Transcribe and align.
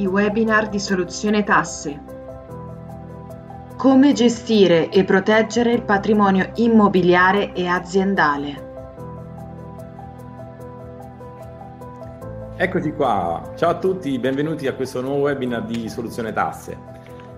i 0.00 0.06
webinar 0.06 0.70
di 0.70 0.78
Soluzione 0.78 1.44
Tasse. 1.44 2.00
Come 3.76 4.14
gestire 4.14 4.88
e 4.88 5.04
proteggere 5.04 5.72
il 5.72 5.82
patrimonio 5.82 6.52
immobiliare 6.54 7.52
e 7.52 7.66
aziendale. 7.66 8.68
Eccoci 12.56 12.92
qua, 12.92 13.52
ciao 13.56 13.70
a 13.70 13.78
tutti, 13.78 14.18
benvenuti 14.18 14.66
a 14.66 14.72
questo 14.72 15.02
nuovo 15.02 15.24
webinar 15.24 15.64
di 15.64 15.86
Soluzione 15.90 16.32
Tasse. 16.32 16.78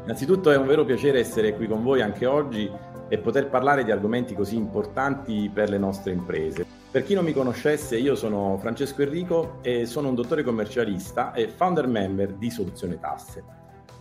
Innanzitutto 0.04 0.52
è 0.52 0.56
un 0.56 0.66
vero 0.66 0.84
piacere 0.84 1.18
essere 1.18 1.56
qui 1.56 1.66
con 1.66 1.82
voi 1.82 2.00
anche 2.00 2.26
oggi 2.26 2.70
e 3.08 3.18
poter 3.18 3.48
parlare 3.48 3.82
di 3.82 3.90
argomenti 3.90 4.36
così 4.36 4.54
importanti 4.54 5.50
per 5.52 5.68
le 5.68 5.78
nostre 5.78 6.12
imprese. 6.12 6.81
Per 6.92 7.04
chi 7.04 7.14
non 7.14 7.24
mi 7.24 7.32
conoscesse, 7.32 7.96
io 7.96 8.14
sono 8.14 8.58
Francesco 8.58 9.00
Enrico 9.00 9.60
e 9.62 9.86
sono 9.86 10.08
un 10.08 10.14
dottore 10.14 10.42
commercialista 10.42 11.32
e 11.32 11.48
founder 11.48 11.86
member 11.86 12.34
di 12.34 12.50
Soluzione 12.50 13.00
Tasse. 13.00 13.42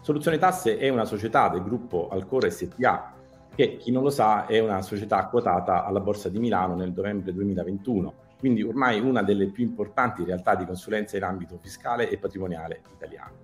Soluzione 0.02 0.38
Tasse 0.38 0.78
è 0.78 0.90
una 0.90 1.06
società 1.06 1.48
del 1.48 1.64
gruppo 1.64 2.10
Alcora 2.10 2.50
SPA 2.50 3.14
che, 3.56 3.78
chi 3.78 3.92
non 3.92 4.04
lo 4.04 4.10
sa, 4.10 4.46
è 4.46 4.60
una 4.60 4.82
società 4.82 5.26
quotata 5.28 5.86
alla 5.86 6.02
Borsa 6.02 6.28
di 6.28 6.38
Milano 6.40 6.76
nel 6.76 6.92
novembre 6.94 7.32
2021, 7.32 8.14
quindi 8.38 8.62
ormai 8.62 9.00
una 9.00 9.24
delle 9.24 9.46
più 9.48 9.64
importanti 9.64 10.26
realtà 10.26 10.56
di 10.56 10.66
consulenza 10.66 11.16
in 11.16 11.24
ambito 11.24 11.58
fiscale 11.62 12.10
e 12.10 12.18
patrimoniale 12.18 12.82
italiano. 12.94 13.36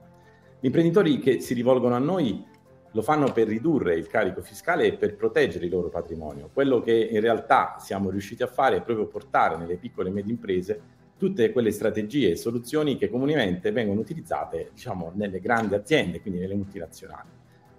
Gli 0.60 0.66
imprenditori 0.66 1.20
che 1.20 1.40
si 1.40 1.54
rivolgono 1.54 1.96
a 1.96 2.00
noi 2.00 2.46
lo 2.98 3.04
fanno 3.04 3.32
per 3.32 3.48
ridurre 3.48 3.94
il 3.94 4.08
carico 4.08 4.42
fiscale 4.42 4.86
e 4.86 4.94
per 4.94 5.16
proteggere 5.16 5.66
il 5.66 5.72
loro 5.72 5.90
patrimonio. 5.90 6.50
Quello 6.52 6.82
che 6.82 6.94
in 6.94 7.22
realtà 7.22 7.76
siamo 7.78 8.10
riusciti 8.10 8.42
a 8.42 8.48
fare 8.48 8.78
è 8.78 8.82
proprio 8.82 9.06
portare 9.06 9.56
nelle 9.56 9.76
piccole 9.76 10.10
e 10.10 10.12
medie 10.12 10.32
imprese 10.32 10.82
tutte 11.16 11.52
quelle 11.52 11.70
strategie 11.70 12.32
e 12.32 12.36
soluzioni 12.36 12.98
che 12.98 13.08
comunemente 13.08 13.72
vengono 13.72 14.00
utilizzate 14.00 14.72
diciamo, 14.74 15.12
nelle 15.14 15.40
grandi 15.40 15.76
aziende, 15.76 16.22
quindi 16.22 16.40
nelle 16.40 16.56
multinazionali, 16.56 17.30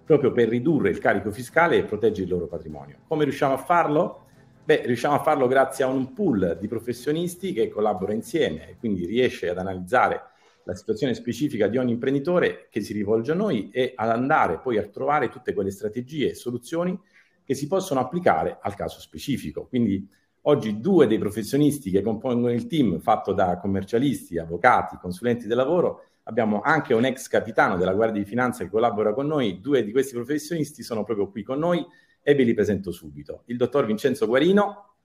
proprio 0.04 0.30
per 0.30 0.48
ridurre 0.48 0.90
il 0.90 0.98
carico 0.98 1.32
fiscale 1.32 1.78
e 1.78 1.82
proteggere 1.82 2.22
il 2.22 2.30
loro 2.30 2.46
patrimonio. 2.46 2.98
Come 3.08 3.24
riusciamo 3.24 3.54
a 3.54 3.58
farlo? 3.58 4.26
Beh, 4.62 4.82
riusciamo 4.84 5.16
a 5.16 5.20
farlo 5.20 5.48
grazie 5.48 5.82
a 5.82 5.88
un 5.88 6.12
pool 6.12 6.58
di 6.60 6.68
professionisti 6.68 7.52
che 7.52 7.68
collabora 7.68 8.12
insieme 8.12 8.68
e 8.68 8.76
quindi 8.78 9.04
riesce 9.04 9.48
ad 9.48 9.58
analizzare 9.58 10.22
la 10.68 10.74
situazione 10.74 11.14
specifica 11.14 11.66
di 11.66 11.78
ogni 11.78 11.92
imprenditore 11.92 12.68
che 12.70 12.82
si 12.82 12.92
rivolge 12.92 13.32
a 13.32 13.34
noi 13.34 13.70
e 13.70 13.94
ad 13.96 14.10
andare 14.10 14.58
poi 14.58 14.76
a 14.76 14.86
trovare 14.86 15.30
tutte 15.30 15.54
quelle 15.54 15.70
strategie 15.70 16.28
e 16.28 16.34
soluzioni 16.34 16.98
che 17.42 17.54
si 17.54 17.66
possono 17.66 18.00
applicare 18.00 18.58
al 18.60 18.74
caso 18.74 19.00
specifico. 19.00 19.66
Quindi 19.66 20.06
oggi 20.42 20.78
due 20.78 21.06
dei 21.06 21.16
professionisti 21.16 21.90
che 21.90 22.02
compongono 22.02 22.52
il 22.52 22.66
team 22.66 23.00
fatto 23.00 23.32
da 23.32 23.56
commercialisti, 23.56 24.36
avvocati, 24.36 24.98
consulenti 25.00 25.46
del 25.46 25.56
lavoro, 25.56 26.04
abbiamo 26.24 26.60
anche 26.60 26.92
un 26.92 27.06
ex 27.06 27.28
capitano 27.28 27.78
della 27.78 27.94
Guardia 27.94 28.22
di 28.22 28.28
Finanza 28.28 28.62
che 28.62 28.68
collabora 28.68 29.14
con 29.14 29.26
noi, 29.26 29.62
due 29.62 29.82
di 29.82 29.90
questi 29.90 30.12
professionisti 30.12 30.82
sono 30.82 31.02
proprio 31.02 31.30
qui 31.30 31.42
con 31.42 31.58
noi 31.58 31.82
e 32.22 32.34
ve 32.34 32.42
li 32.42 32.52
presento 32.52 32.90
subito. 32.90 33.44
Il 33.46 33.56
dottor 33.56 33.86
Vincenzo 33.86 34.26
Guarino. 34.26 34.96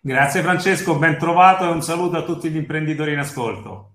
Grazie 0.00 0.42
Francesco, 0.42 0.98
ben 0.98 1.16
trovato 1.16 1.62
e 1.62 1.68
un 1.68 1.80
saluto 1.80 2.16
a 2.16 2.24
tutti 2.24 2.50
gli 2.50 2.56
imprenditori 2.56 3.12
in 3.12 3.20
ascolto 3.20 3.92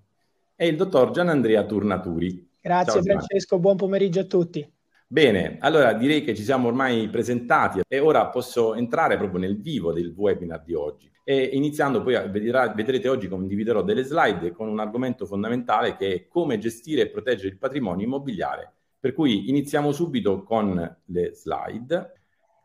e 0.61 0.67
il 0.67 0.75
dottor 0.75 1.09
Gianandrea 1.09 1.65
Turnaturi. 1.65 2.47
Grazie 2.61 2.91
Ciao, 2.91 3.01
Francesco, 3.01 3.57
buon 3.57 3.77
pomeriggio 3.77 4.19
a 4.19 4.25
tutti. 4.25 4.71
Bene, 5.07 5.57
allora 5.59 5.93
direi 5.93 6.23
che 6.23 6.35
ci 6.35 6.43
siamo 6.43 6.67
ormai 6.67 7.09
presentati 7.09 7.81
e 7.87 7.97
ora 7.97 8.27
posso 8.27 8.75
entrare 8.75 9.17
proprio 9.17 9.39
nel 9.39 9.59
vivo 9.59 9.91
del 9.91 10.13
webinar 10.15 10.61
di 10.63 10.75
oggi. 10.75 11.11
E 11.23 11.49
iniziando 11.53 12.03
poi, 12.03 12.13
vedrà, 12.29 12.71
vedrete 12.73 13.09
oggi 13.09 13.27
condividerò 13.27 13.81
delle 13.81 14.03
slide 14.03 14.51
con 14.51 14.67
un 14.67 14.79
argomento 14.79 15.25
fondamentale 15.25 15.95
che 15.95 16.13
è 16.13 16.27
come 16.27 16.59
gestire 16.59 17.01
e 17.01 17.09
proteggere 17.09 17.47
il 17.47 17.57
patrimonio 17.57 18.05
immobiliare. 18.05 18.71
Per 18.99 19.13
cui 19.13 19.49
iniziamo 19.49 19.91
subito 19.91 20.43
con 20.43 20.97
le 21.05 21.33
slide 21.33 22.13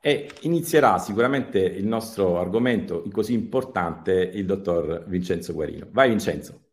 e 0.03 0.29
inizierà 0.43 0.99
sicuramente 0.99 1.61
il 1.61 1.87
nostro 1.87 2.39
argomento 2.39 3.03
così 3.11 3.33
importante 3.33 4.13
il 4.35 4.45
dottor 4.45 5.07
Vincenzo 5.07 5.55
Guarino. 5.55 5.89
Vai 5.91 6.11
Vincenzo. 6.11 6.65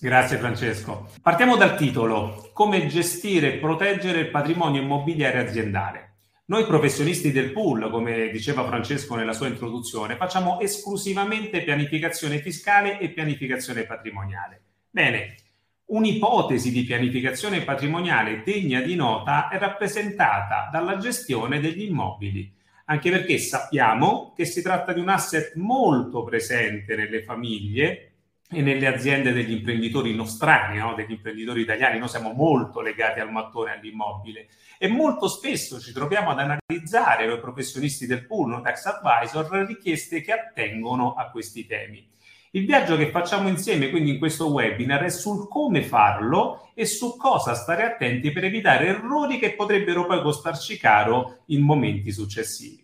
Grazie 0.00 0.36
Francesco. 0.36 1.10
Partiamo 1.20 1.56
dal 1.56 1.76
titolo, 1.76 2.50
come 2.52 2.86
gestire 2.86 3.54
e 3.54 3.58
proteggere 3.58 4.20
il 4.20 4.30
patrimonio 4.30 4.80
immobiliare 4.80 5.40
aziendale. 5.40 6.18
Noi 6.46 6.66
professionisti 6.66 7.32
del 7.32 7.50
pool, 7.50 7.90
come 7.90 8.28
diceva 8.30 8.64
Francesco 8.64 9.16
nella 9.16 9.32
sua 9.32 9.48
introduzione, 9.48 10.14
facciamo 10.14 10.60
esclusivamente 10.60 11.64
pianificazione 11.64 12.38
fiscale 12.38 13.00
e 13.00 13.08
pianificazione 13.08 13.86
patrimoniale. 13.86 14.62
Bene, 14.88 15.34
un'ipotesi 15.86 16.70
di 16.70 16.84
pianificazione 16.84 17.62
patrimoniale 17.62 18.44
degna 18.44 18.80
di 18.80 18.94
nota 18.94 19.48
è 19.48 19.58
rappresentata 19.58 20.68
dalla 20.70 20.98
gestione 20.98 21.58
degli 21.58 21.82
immobili, 21.82 22.54
anche 22.84 23.10
perché 23.10 23.36
sappiamo 23.38 24.32
che 24.36 24.44
si 24.44 24.62
tratta 24.62 24.92
di 24.92 25.00
un 25.00 25.08
asset 25.08 25.56
molto 25.56 26.22
presente 26.22 26.94
nelle 26.94 27.24
famiglie 27.24 28.07
e 28.50 28.62
nelle 28.62 28.86
aziende 28.86 29.32
degli 29.32 29.52
imprenditori 29.52 30.14
nostrani, 30.14 30.78
no? 30.78 30.94
degli 30.94 31.10
imprenditori 31.10 31.60
italiani, 31.60 31.98
noi 31.98 32.08
siamo 32.08 32.32
molto 32.32 32.80
legati 32.80 33.20
al 33.20 33.30
mattone, 33.30 33.72
all'immobile 33.72 34.48
e 34.78 34.88
molto 34.88 35.28
spesso 35.28 35.78
ci 35.78 35.92
troviamo 35.92 36.30
ad 36.30 36.38
analizzare 36.38 37.26
noi 37.26 37.40
professionisti 37.40 38.06
del 38.06 38.26
pool, 38.26 38.48
no? 38.48 38.60
tax 38.62 38.86
advisor, 38.86 39.66
richieste 39.66 40.22
che 40.22 40.32
attengono 40.32 41.12
a 41.12 41.30
questi 41.30 41.66
temi. 41.66 42.08
Il 42.52 42.64
viaggio 42.64 42.96
che 42.96 43.10
facciamo 43.10 43.48
insieme 43.48 43.90
quindi 43.90 44.12
in 44.12 44.18
questo 44.18 44.50
webinar 44.50 45.02
è 45.02 45.10
sul 45.10 45.46
come 45.48 45.82
farlo 45.82 46.70
e 46.72 46.86
su 46.86 47.18
cosa 47.18 47.52
stare 47.54 47.84
attenti 47.84 48.32
per 48.32 48.44
evitare 48.44 48.86
errori 48.86 49.38
che 49.38 49.52
potrebbero 49.52 50.06
poi 50.06 50.22
costarci 50.22 50.78
caro 50.78 51.40
in 51.46 51.60
momenti 51.60 52.10
successivi. 52.10 52.82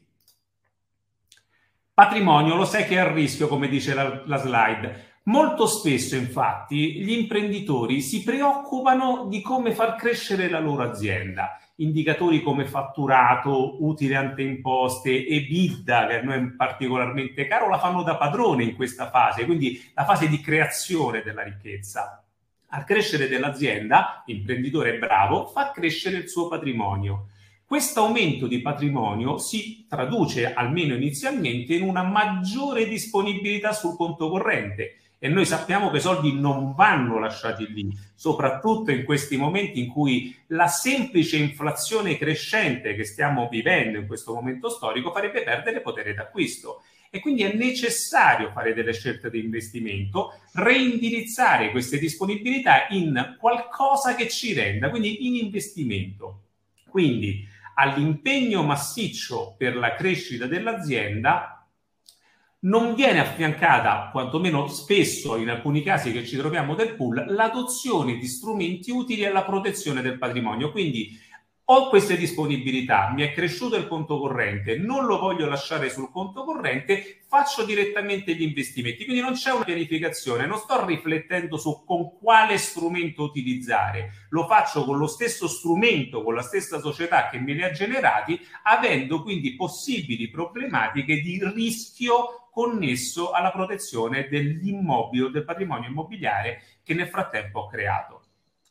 Patrimonio, 1.94 2.56
lo 2.56 2.66
sai 2.66 2.84
che 2.84 2.96
è 2.96 2.98
a 2.98 3.10
rischio, 3.10 3.48
come 3.48 3.68
dice 3.68 3.94
la, 3.94 4.22
la 4.26 4.36
slide 4.36 5.12
Molto 5.26 5.66
spesso, 5.66 6.16
infatti, 6.16 7.00
gli 7.02 7.12
imprenditori 7.12 8.02
si 8.02 8.22
preoccupano 8.22 9.24
di 9.26 9.40
come 9.40 9.72
far 9.72 9.94
crescere 9.94 10.50
la 10.50 10.58
loro 10.58 10.82
azienda. 10.82 11.58
Indicatori 11.76 12.42
come 12.42 12.66
fatturato, 12.66 13.82
utile 13.82 14.16
ante 14.16 14.42
imposte 14.42 15.26
e 15.26 15.40
bidda, 15.40 16.08
che 16.08 16.18
a 16.18 16.22
noi 16.22 16.34
è 16.36 16.50
particolarmente 16.54 17.46
caro, 17.46 17.70
la 17.70 17.78
fanno 17.78 18.02
da 18.02 18.16
padrone 18.16 18.64
in 18.64 18.74
questa 18.74 19.08
fase, 19.08 19.46
quindi 19.46 19.82
la 19.94 20.04
fase 20.04 20.28
di 20.28 20.42
creazione 20.42 21.22
della 21.22 21.42
ricchezza. 21.42 22.22
Al 22.68 22.84
crescere 22.84 23.26
dell'azienda, 23.26 24.22
l'imprenditore 24.26 24.98
bravo 24.98 25.46
fa 25.46 25.70
crescere 25.70 26.18
il 26.18 26.28
suo 26.28 26.48
patrimonio. 26.48 27.28
Questo 27.64 28.00
aumento 28.00 28.46
di 28.46 28.60
patrimonio 28.60 29.38
si 29.38 29.86
traduce, 29.88 30.52
almeno 30.52 30.94
inizialmente, 30.94 31.72
in 31.72 31.88
una 31.88 32.02
maggiore 32.02 32.86
disponibilità 32.86 33.72
sul 33.72 33.96
conto 33.96 34.28
corrente 34.28 34.98
e 35.24 35.28
noi 35.28 35.46
sappiamo 35.46 35.90
che 35.90 35.96
i 35.96 36.02
soldi 36.02 36.38
non 36.38 36.74
vanno 36.74 37.18
lasciati 37.18 37.66
lì, 37.72 37.90
soprattutto 38.14 38.90
in 38.90 39.04
questi 39.04 39.38
momenti 39.38 39.80
in 39.80 39.86
cui 39.86 40.36
la 40.48 40.66
semplice 40.66 41.38
inflazione 41.38 42.18
crescente 42.18 42.94
che 42.94 43.04
stiamo 43.04 43.48
vivendo 43.48 43.96
in 43.96 44.06
questo 44.06 44.34
momento 44.34 44.68
storico 44.68 45.12
farebbe 45.12 45.42
perdere 45.42 45.80
potere 45.80 46.12
d'acquisto. 46.12 46.82
E 47.08 47.20
quindi 47.20 47.42
è 47.42 47.54
necessario 47.54 48.50
fare 48.50 48.74
delle 48.74 48.92
scelte 48.92 49.30
di 49.30 49.38
investimento, 49.38 50.40
reindirizzare 50.52 51.70
queste 51.70 51.96
disponibilità 51.96 52.88
in 52.90 53.36
qualcosa 53.40 54.14
che 54.14 54.28
ci 54.28 54.52
renda, 54.52 54.90
quindi 54.90 55.26
in 55.26 55.36
investimento. 55.36 56.42
Quindi 56.86 57.48
all'impegno 57.76 58.62
massiccio 58.62 59.54
per 59.56 59.74
la 59.74 59.94
crescita 59.94 60.44
dell'azienda 60.44 61.63
non 62.64 62.94
viene 62.94 63.20
affiancata, 63.20 64.08
quantomeno 64.10 64.66
spesso 64.68 65.36
in 65.36 65.50
alcuni 65.50 65.82
casi 65.82 66.12
che 66.12 66.24
ci 66.24 66.36
troviamo 66.36 66.74
del 66.74 66.94
pool, 66.94 67.24
l'adozione 67.28 68.16
di 68.16 68.26
strumenti 68.26 68.90
utili 68.90 69.24
alla 69.24 69.44
protezione 69.44 70.02
del 70.02 70.18
patrimonio. 70.18 70.70
Quindi 70.70 71.18
ho 71.66 71.88
queste 71.88 72.18
disponibilità, 72.18 73.10
mi 73.14 73.22
è 73.22 73.32
cresciuto 73.32 73.76
il 73.76 73.88
conto 73.88 74.18
corrente, 74.18 74.76
non 74.76 75.06
lo 75.06 75.18
voglio 75.18 75.46
lasciare 75.46 75.88
sul 75.88 76.10
conto 76.10 76.44
corrente, 76.44 77.22
faccio 77.26 77.64
direttamente 77.64 78.34
gli 78.34 78.42
investimenti. 78.42 79.04
Quindi 79.04 79.22
non 79.22 79.32
c'è 79.32 79.50
una 79.50 79.64
pianificazione, 79.64 80.44
non 80.44 80.58
sto 80.58 80.84
riflettendo 80.84 81.56
su 81.56 81.84
con 81.86 82.18
quale 82.18 82.58
strumento 82.58 83.22
utilizzare, 83.22 84.26
lo 84.28 84.46
faccio 84.46 84.84
con 84.84 84.98
lo 84.98 85.06
stesso 85.06 85.48
strumento, 85.48 86.22
con 86.22 86.34
la 86.34 86.42
stessa 86.42 86.80
società 86.80 87.30
che 87.30 87.38
me 87.38 87.54
li 87.54 87.62
ha 87.62 87.70
generati, 87.70 88.38
avendo 88.64 89.22
quindi 89.22 89.56
possibili 89.56 90.28
problematiche 90.28 91.22
di 91.22 91.40
rischio 91.54 92.50
connesso 92.50 93.30
alla 93.30 93.50
protezione 93.50 94.28
dell'immobile, 94.28 95.30
del 95.30 95.44
patrimonio 95.44 95.88
immobiliare 95.88 96.62
che 96.82 96.92
nel 96.92 97.08
frattempo 97.08 97.60
ho 97.60 97.68
creato. 97.68 98.23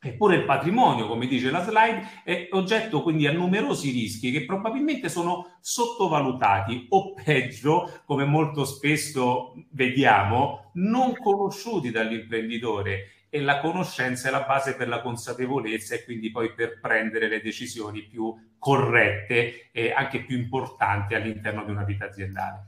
Eppure 0.05 0.35
il 0.35 0.43
patrimonio, 0.43 1.07
come 1.07 1.27
dice 1.27 1.49
la 1.49 1.63
slide, 1.63 2.23
è 2.25 2.49
oggetto 2.51 3.01
quindi 3.01 3.25
a 3.25 3.31
numerosi 3.31 3.89
rischi 3.89 4.31
che 4.31 4.43
probabilmente 4.43 5.07
sono 5.07 5.57
sottovalutati 5.61 6.87
o 6.89 7.13
peggio, 7.13 8.01
come 8.05 8.25
molto 8.25 8.65
spesso 8.65 9.53
vediamo, 9.71 10.71
non 10.73 11.15
conosciuti 11.15 11.89
dall'imprenditore 11.89 13.11
e 13.29 13.39
la 13.39 13.61
conoscenza 13.61 14.27
è 14.27 14.31
la 14.31 14.41
base 14.41 14.75
per 14.75 14.89
la 14.89 15.01
consapevolezza 15.01 15.95
e 15.95 16.03
quindi 16.03 16.29
poi 16.31 16.53
per 16.53 16.79
prendere 16.81 17.29
le 17.29 17.41
decisioni 17.41 18.03
più 18.03 18.35
corrette 18.59 19.69
e 19.71 19.91
anche 19.91 20.25
più 20.25 20.37
importanti 20.37 21.15
all'interno 21.15 21.63
di 21.63 21.71
una 21.71 21.83
vita 21.83 22.05
aziendale. 22.05 22.67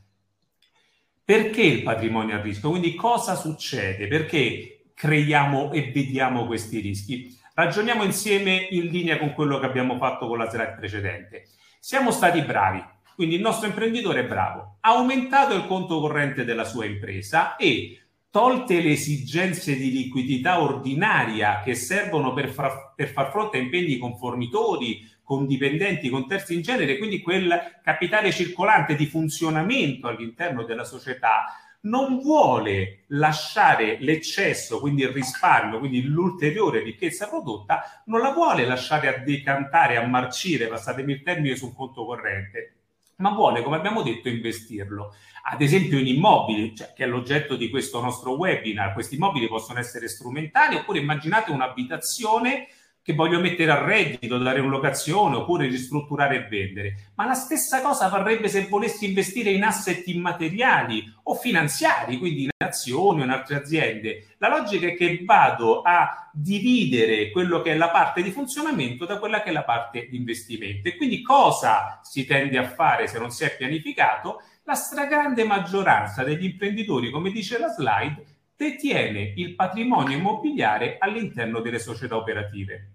Perché 1.25 1.61
il 1.61 1.83
patrimonio 1.83 2.35
a 2.35 2.41
rischio? 2.41 2.69
Quindi 2.69 2.95
cosa 2.95 3.35
succede? 3.35 4.07
Perché 4.07 4.74
creiamo 4.95 5.71
e 5.71 5.91
vediamo 5.93 6.47
questi 6.47 6.79
rischi? 6.79 7.37
Ragioniamo 7.53 8.03
insieme 8.03 8.67
in 8.71 8.85
linea 8.85 9.19
con 9.19 9.33
quello 9.33 9.59
che 9.59 9.67
abbiamo 9.67 9.97
fatto 9.97 10.27
con 10.27 10.39
la 10.39 10.49
slide 10.49 10.75
precedente. 10.77 11.43
Siamo 11.79 12.09
stati 12.09 12.41
bravi, 12.41 12.83
quindi 13.13 13.35
il 13.35 13.41
nostro 13.41 13.67
imprenditore 13.67 14.21
è 14.21 14.25
bravo, 14.25 14.77
ha 14.81 14.95
aumentato 14.95 15.53
il 15.53 15.67
conto 15.67 15.99
corrente 15.99 16.43
della 16.43 16.63
sua 16.63 16.85
impresa 16.85 17.55
e 17.57 17.99
tolte 18.29 18.81
le 18.81 18.91
esigenze 18.91 19.75
di 19.77 19.91
liquidità 19.91 20.61
ordinaria 20.61 21.61
che 21.63 21.75
servono 21.75 22.33
per 22.33 22.49
far, 22.49 22.93
per 22.95 23.09
far 23.09 23.31
fronte 23.31 23.57
a 23.57 23.61
impegni 23.61 23.97
con 23.97 24.17
fornitori, 24.17 25.09
con 25.23 25.47
dipendenti, 25.47 26.09
con 26.09 26.27
terzi 26.27 26.53
in 26.53 26.61
genere, 26.61 26.97
quindi 26.97 27.21
quel 27.21 27.79
capitale 27.81 28.31
circolante 28.31 28.95
di 28.95 29.05
funzionamento 29.05 30.07
all'interno 30.07 30.63
della 30.63 30.83
società, 30.83 31.45
non 31.85 32.19
vuole 32.19 33.05
lasciare 33.07 33.97
l'eccesso, 33.99 34.79
quindi 34.79 35.03
il 35.03 35.09
risparmio, 35.09 35.79
quindi 35.79 36.03
l'ulteriore 36.03 36.81
ricchezza 36.81 37.27
prodotta, 37.27 38.03
non 38.05 38.21
la 38.21 38.31
vuole 38.31 38.65
lasciare 38.65 39.07
a 39.07 39.19
decantare, 39.19 39.97
a 39.97 40.05
marcire, 40.05 40.67
passatemi 40.67 41.13
il 41.13 41.23
termine, 41.23 41.55
sul 41.55 41.73
conto 41.73 42.05
corrente, 42.05 42.75
ma 43.17 43.29
vuole, 43.29 43.61
come 43.61 43.77
abbiamo 43.77 44.01
detto, 44.01 44.29
investirlo. 44.29 45.13
Ad 45.43 45.61
esempio 45.61 45.99
in 45.99 46.07
immobili, 46.07 46.75
cioè, 46.75 46.91
che 46.93 47.03
è 47.03 47.07
l'oggetto 47.07 47.55
di 47.55 47.69
questo 47.69 48.01
nostro 48.01 48.31
webinar. 48.31 48.93
Questi 48.93 49.15
immobili 49.15 49.47
possono 49.47 49.79
essere 49.79 50.09
strumentali 50.09 50.75
oppure 50.75 50.99
immaginate 50.99 51.51
un'abitazione 51.51 52.67
che 53.05 53.13
voglio 53.13 53.39
mettere 53.39 53.69
a 53.69 53.83
reddito, 53.85 54.39
dare 54.39 54.61
in 54.61 54.67
locazione 54.67 55.35
oppure 55.35 55.67
ristrutturare 55.67 56.37
e 56.37 56.47
vendere. 56.47 57.11
Ma 57.13 57.27
la 57.27 57.35
stessa 57.35 57.79
cosa 57.79 58.07
varrebbe 58.07 58.47
se 58.47 58.65
volessi 58.67 59.05
investire 59.05 59.51
in 59.51 59.63
asset 59.63 60.07
immateriali 60.07 61.03
o 61.25 61.35
finanziari, 61.35 62.17
quindi 62.17 62.45
in 62.45 62.49
azioni 62.57 63.21
o 63.21 63.23
in 63.23 63.29
altre 63.29 63.57
aziende. 63.57 64.29
La 64.39 64.49
logica 64.49 64.87
è 64.87 64.95
che 64.95 65.21
vado 65.23 65.83
a 65.83 66.31
dividere 66.33 67.29
quello 67.29 67.61
che 67.61 67.73
è 67.73 67.75
la 67.75 67.89
parte 67.89 68.23
di 68.23 68.31
funzionamento 68.31 69.05
da 69.05 69.19
quella 69.19 69.43
che 69.43 69.51
è 69.51 69.53
la 69.53 69.63
parte 69.63 70.07
di 70.09 70.17
investimento. 70.17 70.87
E 70.87 70.97
quindi 70.97 71.21
cosa 71.21 71.99
si 72.01 72.25
tende 72.25 72.57
a 72.57 72.67
fare 72.67 73.05
se 73.05 73.19
non 73.19 73.29
si 73.29 73.43
è 73.43 73.55
pianificato? 73.55 74.41
La 74.63 74.73
stragrande 74.73 75.43
maggioranza 75.43 76.23
degli 76.23 76.45
imprenditori, 76.45 77.11
come 77.11 77.29
dice 77.29 77.59
la 77.59 77.67
slide, 77.67 78.25
detiene 78.55 79.33
il 79.35 79.53
patrimonio 79.53 80.17
immobiliare 80.17 80.95
all'interno 80.97 81.59
delle 81.59 81.77
società 81.77 82.15
operative. 82.15 82.94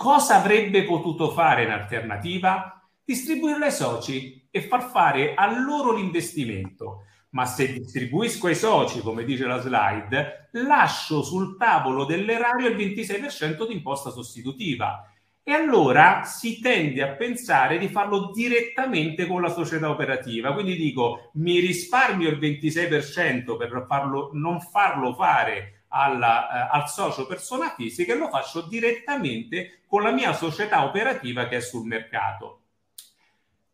Cosa 0.00 0.36
avrebbe 0.36 0.84
potuto 0.84 1.32
fare 1.32 1.64
in 1.64 1.70
alternativa? 1.70 2.88
Distribuirlo 3.02 3.64
ai 3.64 3.72
soci 3.72 4.46
e 4.48 4.60
far 4.60 4.90
fare 4.90 5.34
a 5.34 5.60
loro 5.60 5.92
l'investimento. 5.92 7.02
Ma 7.30 7.44
se 7.46 7.72
distribuisco 7.72 8.46
ai 8.46 8.54
soci, 8.54 9.00
come 9.00 9.24
dice 9.24 9.44
la 9.44 9.58
slide, 9.58 10.50
lascio 10.52 11.24
sul 11.24 11.56
tavolo 11.56 12.04
dell'erario 12.04 12.68
il 12.68 12.76
26% 12.76 13.66
di 13.66 13.74
imposta 13.74 14.10
sostitutiva. 14.10 15.02
E 15.42 15.52
allora 15.52 16.22
si 16.22 16.60
tende 16.60 17.02
a 17.02 17.16
pensare 17.16 17.76
di 17.76 17.88
farlo 17.88 18.30
direttamente 18.30 19.26
con 19.26 19.42
la 19.42 19.50
società 19.50 19.90
operativa. 19.90 20.52
Quindi 20.52 20.76
dico, 20.76 21.32
mi 21.34 21.58
risparmio 21.58 22.28
il 22.28 22.38
26% 22.38 23.56
per 23.56 23.84
farlo, 23.88 24.30
non 24.34 24.60
farlo 24.60 25.12
fare 25.12 25.77
alla, 25.88 26.70
eh, 26.70 26.78
al 26.78 26.88
socio 26.88 27.26
persona 27.26 27.70
fisica 27.70 28.12
e 28.12 28.16
lo 28.16 28.28
faccio 28.28 28.62
direttamente 28.62 29.80
con 29.86 30.02
la 30.02 30.10
mia 30.10 30.32
società 30.32 30.84
operativa 30.84 31.48
che 31.48 31.56
è 31.56 31.60
sul 31.60 31.86
mercato. 31.86 32.60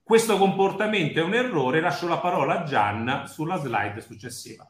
Questo 0.02 0.36
comportamento 0.36 1.20
è 1.20 1.22
un 1.22 1.34
errore, 1.34 1.80
lascio 1.80 2.06
la 2.06 2.18
parola 2.18 2.60
a 2.60 2.64
Gian 2.64 3.26
sulla 3.26 3.56
slide 3.56 4.00
successiva. 4.00 4.68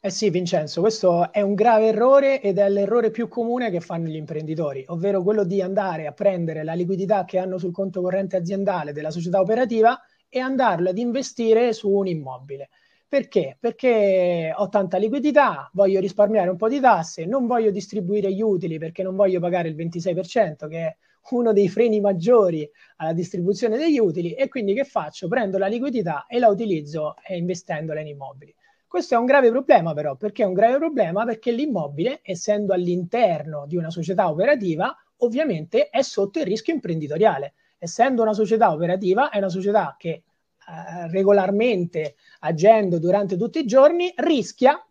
Eh 0.00 0.10
sì, 0.10 0.30
Vincenzo, 0.30 0.80
questo 0.80 1.32
è 1.32 1.40
un 1.40 1.54
grave 1.54 1.86
errore 1.86 2.40
ed 2.40 2.58
è 2.58 2.68
l'errore 2.68 3.10
più 3.10 3.28
comune 3.28 3.70
che 3.70 3.80
fanno 3.80 4.06
gli 4.06 4.14
imprenditori, 4.14 4.84
ovvero 4.88 5.22
quello 5.22 5.42
di 5.44 5.62
andare 5.62 6.06
a 6.06 6.12
prendere 6.12 6.62
la 6.62 6.74
liquidità 6.74 7.24
che 7.24 7.38
hanno 7.38 7.58
sul 7.58 7.72
conto 7.72 8.02
corrente 8.02 8.36
aziendale 8.36 8.92
della 8.92 9.10
società 9.10 9.40
operativa 9.40 10.00
e 10.28 10.38
andarla 10.38 10.90
ad 10.90 10.98
investire 10.98 11.72
su 11.72 11.90
un 11.90 12.06
immobile. 12.06 12.68
Perché? 13.08 13.56
Perché 13.60 14.52
ho 14.54 14.68
tanta 14.68 14.96
liquidità, 14.98 15.70
voglio 15.72 16.00
risparmiare 16.00 16.50
un 16.50 16.56
po' 16.56 16.68
di 16.68 16.80
tasse, 16.80 17.24
non 17.24 17.46
voglio 17.46 17.70
distribuire 17.70 18.32
gli 18.32 18.42
utili 18.42 18.78
perché 18.78 19.02
non 19.04 19.14
voglio 19.14 19.38
pagare 19.40 19.68
il 19.68 19.76
26%, 19.76 20.66
che 20.68 20.78
è 20.78 20.96
uno 21.30 21.52
dei 21.52 21.68
freni 21.68 22.00
maggiori 22.00 22.68
alla 22.96 23.12
distribuzione 23.12 23.76
degli 23.76 23.98
utili, 23.98 24.34
e 24.34 24.48
quindi 24.48 24.74
che 24.74 24.84
faccio? 24.84 25.28
Prendo 25.28 25.56
la 25.58 25.66
liquidità 25.68 26.26
e 26.28 26.38
la 26.38 26.48
utilizzo 26.48 27.14
eh, 27.26 27.36
investendola 27.36 28.00
in 28.00 28.08
immobili. 28.08 28.54
Questo 28.88 29.14
è 29.14 29.18
un 29.18 29.24
grave 29.24 29.50
problema 29.50 29.92
però, 29.94 30.16
perché 30.16 30.42
è 30.42 30.46
un 30.46 30.54
grave 30.54 30.76
problema? 30.78 31.24
Perché 31.24 31.52
l'immobile, 31.52 32.20
essendo 32.22 32.72
all'interno 32.72 33.66
di 33.66 33.76
una 33.76 33.90
società 33.90 34.28
operativa, 34.28 34.94
ovviamente 35.18 35.88
è 35.90 36.02
sotto 36.02 36.38
il 36.40 36.46
rischio 36.46 36.74
imprenditoriale. 36.74 37.54
Essendo 37.78 38.22
una 38.22 38.32
società 38.32 38.72
operativa, 38.72 39.30
è 39.30 39.38
una 39.38 39.48
società 39.48 39.94
che 39.98 40.22
eh, 40.68 41.08
regolarmente 41.10 42.16
agendo 42.40 42.98
durante 42.98 43.36
tutti 43.36 43.60
i 43.60 43.66
giorni 43.66 44.12
rischia 44.16 44.84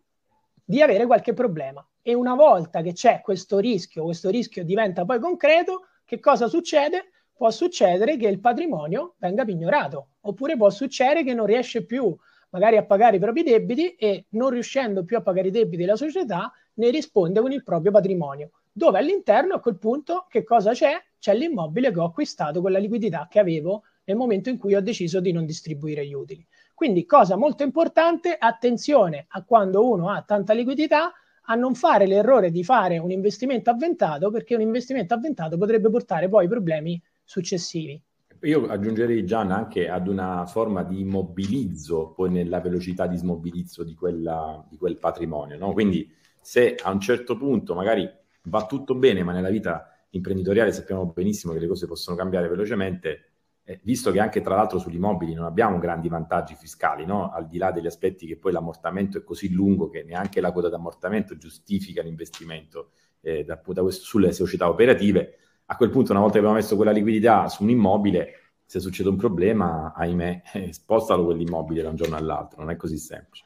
di 0.64 0.80
avere 0.80 1.06
qualche 1.06 1.32
problema. 1.32 1.86
E 2.02 2.14
una 2.14 2.34
volta 2.34 2.82
che 2.82 2.92
c'è 2.92 3.20
questo 3.20 3.58
rischio, 3.58 4.04
questo 4.04 4.30
rischio 4.30 4.64
diventa 4.64 5.04
poi 5.04 5.18
concreto, 5.18 5.86
che 6.04 6.20
cosa 6.20 6.48
succede? 6.48 7.10
Può 7.36 7.50
succedere 7.50 8.16
che 8.16 8.28
il 8.28 8.40
patrimonio 8.40 9.14
venga 9.18 9.44
pignorato, 9.44 10.08
oppure 10.20 10.56
può 10.56 10.70
succedere 10.70 11.24
che 11.24 11.34
non 11.34 11.46
riesce 11.46 11.84
più 11.84 12.16
magari 12.50 12.76
a 12.76 12.84
pagare 12.84 13.16
i 13.16 13.20
propri 13.20 13.42
debiti 13.42 13.94
e 13.96 14.26
non 14.30 14.50
riuscendo 14.50 15.04
più 15.04 15.16
a 15.16 15.20
pagare 15.20 15.48
i 15.48 15.50
debiti 15.50 15.82
della 15.82 15.96
società 15.96 16.50
ne 16.74 16.90
risponde 16.90 17.40
con 17.40 17.52
il 17.52 17.62
proprio 17.62 17.90
patrimonio, 17.90 18.50
dove 18.72 18.98
all'interno 18.98 19.54
a 19.54 19.60
quel 19.60 19.78
punto 19.78 20.26
che 20.28 20.44
cosa 20.44 20.72
c'è? 20.72 20.98
C'è 21.18 21.34
l'immobile 21.34 21.90
che 21.90 21.98
ho 21.98 22.04
acquistato 22.04 22.60
con 22.60 22.72
la 22.72 22.78
liquidità 22.78 23.26
che 23.30 23.38
avevo 23.38 23.82
nel 24.06 24.16
momento 24.16 24.48
in 24.48 24.58
cui 24.58 24.74
ho 24.74 24.80
deciso 24.80 25.20
di 25.20 25.32
non 25.32 25.44
distribuire 25.44 26.06
gli 26.06 26.14
utili. 26.14 26.46
Quindi 26.74 27.06
cosa 27.06 27.36
molto 27.36 27.62
importante, 27.62 28.36
attenzione 28.38 29.26
a 29.28 29.44
quando 29.44 29.88
uno 29.88 30.10
ha 30.10 30.22
tanta 30.22 30.52
liquidità 30.52 31.12
a 31.48 31.54
non 31.54 31.74
fare 31.74 32.06
l'errore 32.06 32.50
di 32.50 32.64
fare 32.64 32.98
un 32.98 33.10
investimento 33.10 33.70
avventato 33.70 34.30
perché 34.30 34.54
un 34.54 34.60
investimento 34.60 35.14
avventato 35.14 35.56
potrebbe 35.56 35.90
portare 35.90 36.28
poi 36.28 36.48
problemi 36.48 37.00
successivi. 37.24 38.00
Io 38.42 38.66
aggiungerei 38.66 39.24
Gian 39.24 39.50
anche 39.50 39.88
ad 39.88 40.08
una 40.08 40.44
forma 40.46 40.82
di 40.82 41.00
immobilizzo 41.00 42.12
poi 42.14 42.30
nella 42.30 42.60
velocità 42.60 43.06
di 43.06 43.16
smobilizzo 43.16 43.82
di, 43.82 43.94
quella, 43.94 44.64
di 44.68 44.76
quel 44.76 44.98
patrimonio. 44.98 45.56
No? 45.56 45.72
Quindi 45.72 46.12
se 46.40 46.76
a 46.80 46.90
un 46.90 47.00
certo 47.00 47.36
punto 47.36 47.74
magari 47.74 48.08
va 48.42 48.66
tutto 48.66 48.94
bene, 48.94 49.24
ma 49.24 49.32
nella 49.32 49.48
vita 49.48 49.90
imprenditoriale 50.10 50.72
sappiamo 50.72 51.06
benissimo 51.06 51.52
che 51.52 51.58
le 51.58 51.66
cose 51.66 51.86
possono 51.86 52.16
cambiare 52.16 52.48
velocemente, 52.48 53.30
eh, 53.68 53.80
visto 53.82 54.12
che 54.12 54.20
anche 54.20 54.40
tra 54.40 54.54
l'altro 54.54 54.78
sugli 54.78 54.94
immobili 54.94 55.34
non 55.34 55.44
abbiamo 55.44 55.78
grandi 55.78 56.08
vantaggi 56.08 56.54
fiscali, 56.54 57.04
no? 57.04 57.32
al 57.32 57.48
di 57.48 57.58
là 57.58 57.72
degli 57.72 57.86
aspetti 57.86 58.24
che 58.24 58.36
poi 58.36 58.52
l'ammortamento 58.52 59.18
è 59.18 59.24
così 59.24 59.52
lungo 59.52 59.88
che 59.88 60.04
neanche 60.04 60.40
la 60.40 60.52
quota 60.52 60.68
d'ammortamento 60.68 61.36
giustifica 61.36 62.00
l'investimento 62.00 62.92
eh, 63.22 63.44
da, 63.44 63.60
da 63.64 63.82
questo, 63.82 64.04
sulle 64.04 64.30
società 64.30 64.68
operative, 64.68 65.38
a 65.66 65.76
quel 65.76 65.90
punto 65.90 66.12
una 66.12 66.20
volta 66.20 66.34
che 66.34 66.38
abbiamo 66.38 66.60
messo 66.60 66.76
quella 66.76 66.92
liquidità 66.92 67.48
su 67.48 67.64
un 67.64 67.70
immobile, 67.70 68.52
se 68.64 68.78
succede 68.78 69.08
un 69.08 69.16
problema, 69.16 69.92
ahimè, 69.96 70.42
eh, 70.54 70.72
spostalo 70.72 71.24
quell'immobile 71.24 71.82
da 71.82 71.88
un 71.88 71.96
giorno 71.96 72.14
all'altro, 72.14 72.60
non 72.60 72.70
è 72.70 72.76
così 72.76 72.98
semplice. 72.98 73.44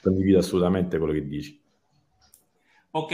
Condivido 0.00 0.38
assolutamente 0.38 0.96
quello 0.96 1.12
che 1.12 1.26
dici. 1.26 1.62
Ok, 2.92 3.12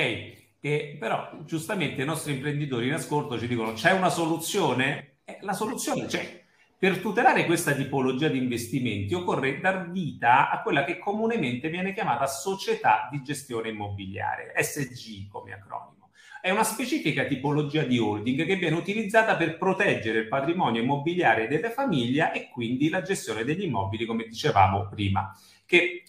eh, 0.60 0.96
però 0.96 1.40
giustamente 1.44 2.02
i 2.02 2.06
nostri 2.06 2.34
imprenditori 2.34 2.86
in 2.86 2.92
ascolto 2.92 3.36
ci 3.36 3.48
dicono 3.48 3.72
c'è 3.72 3.90
una 3.90 4.10
soluzione? 4.10 5.13
Eh, 5.24 5.38
la 5.40 5.54
soluzione 5.54 6.04
c'è. 6.06 6.42
Per 6.76 6.98
tutelare 6.98 7.46
questa 7.46 7.72
tipologia 7.72 8.28
di 8.28 8.36
investimenti 8.36 9.14
occorre 9.14 9.58
dar 9.58 9.90
vita 9.90 10.50
a 10.50 10.60
quella 10.60 10.84
che 10.84 10.98
comunemente 10.98 11.70
viene 11.70 11.94
chiamata 11.94 12.26
società 12.26 13.08
di 13.10 13.22
gestione 13.22 13.70
immobiliare, 13.70 14.52
SG 14.62 15.28
come 15.28 15.54
acronimo. 15.54 16.10
È 16.42 16.50
una 16.50 16.62
specifica 16.62 17.24
tipologia 17.24 17.84
di 17.84 17.96
holding 17.96 18.44
che 18.44 18.56
viene 18.56 18.76
utilizzata 18.76 19.34
per 19.34 19.56
proteggere 19.56 20.18
il 20.18 20.28
patrimonio 20.28 20.82
immobiliare 20.82 21.48
delle 21.48 21.70
famiglie 21.70 22.34
e 22.34 22.50
quindi 22.50 22.90
la 22.90 23.00
gestione 23.00 23.44
degli 23.44 23.62
immobili, 23.62 24.04
come 24.04 24.24
dicevamo 24.24 24.86
prima. 24.88 25.34
Che 25.64 26.02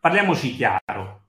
parliamoci 0.00 0.56
chiaro, 0.56 1.25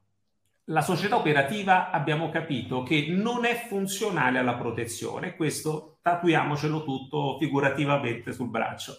la 0.70 0.82
società 0.82 1.16
operativa 1.16 1.92
abbiamo 1.92 2.30
capito 2.30 2.84
che 2.84 3.06
non 3.10 3.46
è 3.46 3.66
funzionale 3.68 4.40
alla 4.40 4.56
protezione, 4.56 5.36
questo 5.36 6.00
tatuiamocelo 6.02 6.84
tutto 6.84 7.38
figurativamente 7.40 8.34
sul 8.34 8.50
braccio. 8.50 8.98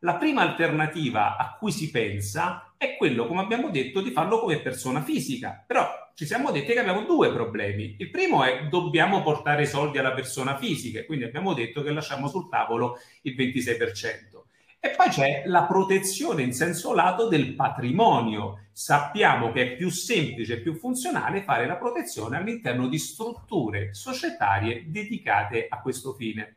La 0.00 0.14
prima 0.14 0.42
alternativa 0.42 1.36
a 1.36 1.56
cui 1.58 1.72
si 1.72 1.90
pensa 1.90 2.72
è 2.76 2.96
quello, 2.96 3.26
come 3.26 3.40
abbiamo 3.40 3.70
detto, 3.70 4.00
di 4.00 4.12
farlo 4.12 4.38
come 4.38 4.60
persona 4.60 5.02
fisica, 5.02 5.64
però 5.66 5.88
ci 6.14 6.24
siamo 6.24 6.52
detti 6.52 6.72
che 6.72 6.78
abbiamo 6.78 7.02
due 7.02 7.32
problemi. 7.32 7.96
Il 7.98 8.10
primo 8.10 8.44
è 8.44 8.68
dobbiamo 8.68 9.22
portare 9.22 9.66
soldi 9.66 9.98
alla 9.98 10.12
persona 10.12 10.56
fisica, 10.56 11.04
quindi 11.04 11.24
abbiamo 11.24 11.52
detto 11.52 11.82
che 11.82 11.90
lasciamo 11.90 12.28
sul 12.28 12.48
tavolo 12.48 12.96
il 13.22 13.34
26%. 13.34 14.37
E 14.80 14.90
poi 14.90 15.08
c'è 15.08 15.42
la 15.46 15.64
protezione 15.64 16.42
in 16.42 16.52
senso 16.52 16.94
lato 16.94 17.26
del 17.26 17.54
patrimonio. 17.54 18.66
Sappiamo 18.70 19.50
che 19.50 19.62
è 19.62 19.76
più 19.76 19.90
semplice 19.90 20.54
e 20.54 20.60
più 20.60 20.74
funzionale 20.74 21.42
fare 21.42 21.66
la 21.66 21.76
protezione 21.76 22.36
all'interno 22.36 22.86
di 22.86 22.98
strutture 22.98 23.92
societarie 23.92 24.84
dedicate 24.86 25.66
a 25.68 25.80
questo 25.80 26.12
fine. 26.12 26.54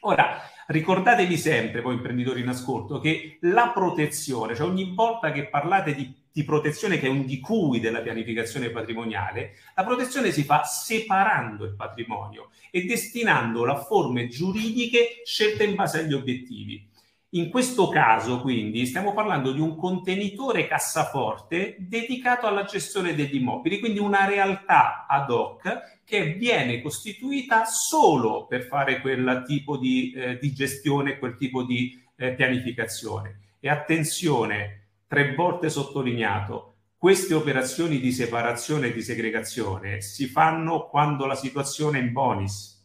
Ora, 0.00 0.40
ricordatevi 0.66 1.36
sempre, 1.36 1.82
voi 1.82 1.94
imprenditori 1.94 2.40
in 2.40 2.48
ascolto, 2.48 2.98
che 2.98 3.38
la 3.42 3.70
protezione, 3.72 4.56
cioè 4.56 4.66
ogni 4.66 4.92
volta 4.94 5.30
che 5.30 5.46
parlate 5.46 5.94
di, 5.94 6.12
di, 6.32 6.42
protezione 6.42 6.98
che 6.98 7.06
è 7.06 7.10
un 7.10 7.26
di 7.26 7.38
cui 7.38 7.80
della 7.80 8.00
pianificazione 8.00 8.70
patrimoniale, 8.70 9.56
la 9.76 9.84
protezione 9.84 10.32
si 10.32 10.42
fa 10.42 10.64
separando 10.64 11.66
il 11.66 11.76
patrimonio 11.76 12.48
e 12.70 12.84
destinandolo 12.84 13.72
a 13.72 13.82
forme 13.84 14.26
giuridiche 14.26 15.20
scelte 15.22 15.64
in 15.64 15.74
base 15.74 15.98
agli 15.98 16.14
obiettivi. 16.14 16.89
In 17.34 17.48
questo 17.48 17.88
caso, 17.88 18.40
quindi, 18.40 18.86
stiamo 18.86 19.12
parlando 19.12 19.52
di 19.52 19.60
un 19.60 19.76
contenitore 19.76 20.66
cassaforte 20.66 21.76
dedicato 21.78 22.48
alla 22.48 22.64
gestione 22.64 23.14
degli 23.14 23.36
immobili, 23.36 23.78
quindi 23.78 24.00
una 24.00 24.24
realtà 24.24 25.06
ad 25.06 25.30
hoc 25.30 26.00
che 26.04 26.32
viene 26.32 26.82
costituita 26.82 27.66
solo 27.66 28.46
per 28.46 28.64
fare 28.64 29.00
quel 29.00 29.44
tipo 29.46 29.76
di, 29.76 30.10
eh, 30.10 30.38
di 30.40 30.52
gestione, 30.52 31.18
quel 31.20 31.36
tipo 31.36 31.62
di 31.62 32.02
eh, 32.16 32.32
pianificazione. 32.32 33.54
E 33.60 33.68
attenzione, 33.68 34.88
tre 35.06 35.32
volte 35.36 35.70
sottolineato, 35.70 36.74
queste 36.96 37.34
operazioni 37.34 38.00
di 38.00 38.10
separazione 38.10 38.88
e 38.88 38.92
di 38.92 39.02
segregazione 39.02 40.00
si 40.00 40.26
fanno 40.26 40.88
quando 40.88 41.26
la 41.26 41.36
situazione 41.36 42.00
è 42.00 42.02
in 42.02 42.10
bonus 42.10 42.79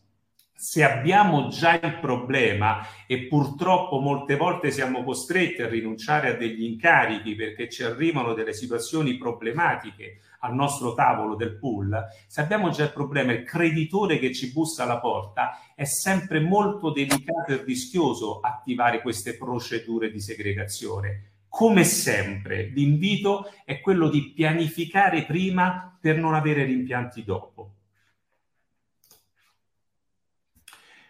se 0.58 0.84
abbiamo 0.84 1.50
già 1.50 1.78
il 1.80 2.00
problema 2.00 2.88
e 3.06 3.28
purtroppo 3.28 4.00
molte 4.00 4.38
volte 4.38 4.72
siamo 4.72 5.04
costretti 5.04 5.62
a 5.62 5.68
rinunciare 5.68 6.30
a 6.30 6.38
degli 6.38 6.64
incarichi 6.64 7.36
perché 7.36 7.70
ci 7.70 7.84
arrivano 7.84 8.34
delle 8.34 8.54
situazioni 8.54 9.18
problematiche 9.18 10.22
al 10.40 10.56
nostro 10.56 10.94
tavolo 10.94 11.36
del 11.36 11.58
pool, 11.58 12.02
se 12.28 12.40
abbiamo 12.40 12.70
già 12.70 12.84
il 12.84 12.94
problema, 12.94 13.34
il 13.34 13.44
creditore 13.44 14.18
che 14.18 14.34
ci 14.34 14.52
bussa 14.52 14.84
alla 14.84 15.00
porta, 15.00 15.60
è 15.76 15.84
sempre 15.84 16.40
molto 16.40 16.92
delicato 16.92 17.52
e 17.52 17.64
rischioso 17.64 18.40
attivare 18.40 19.02
queste 19.02 19.36
procedure 19.36 20.10
di 20.10 20.22
segregazione. 20.22 21.32
Come 21.50 21.84
sempre, 21.84 22.72
l'invito 22.74 23.52
è 23.66 23.82
quello 23.82 24.10
di 24.10 24.32
pianificare 24.34 25.24
prima 25.24 25.98
per 26.00 26.18
non 26.18 26.34
avere 26.34 26.64
rimpianti 26.64 27.24
dopo. 27.24 27.75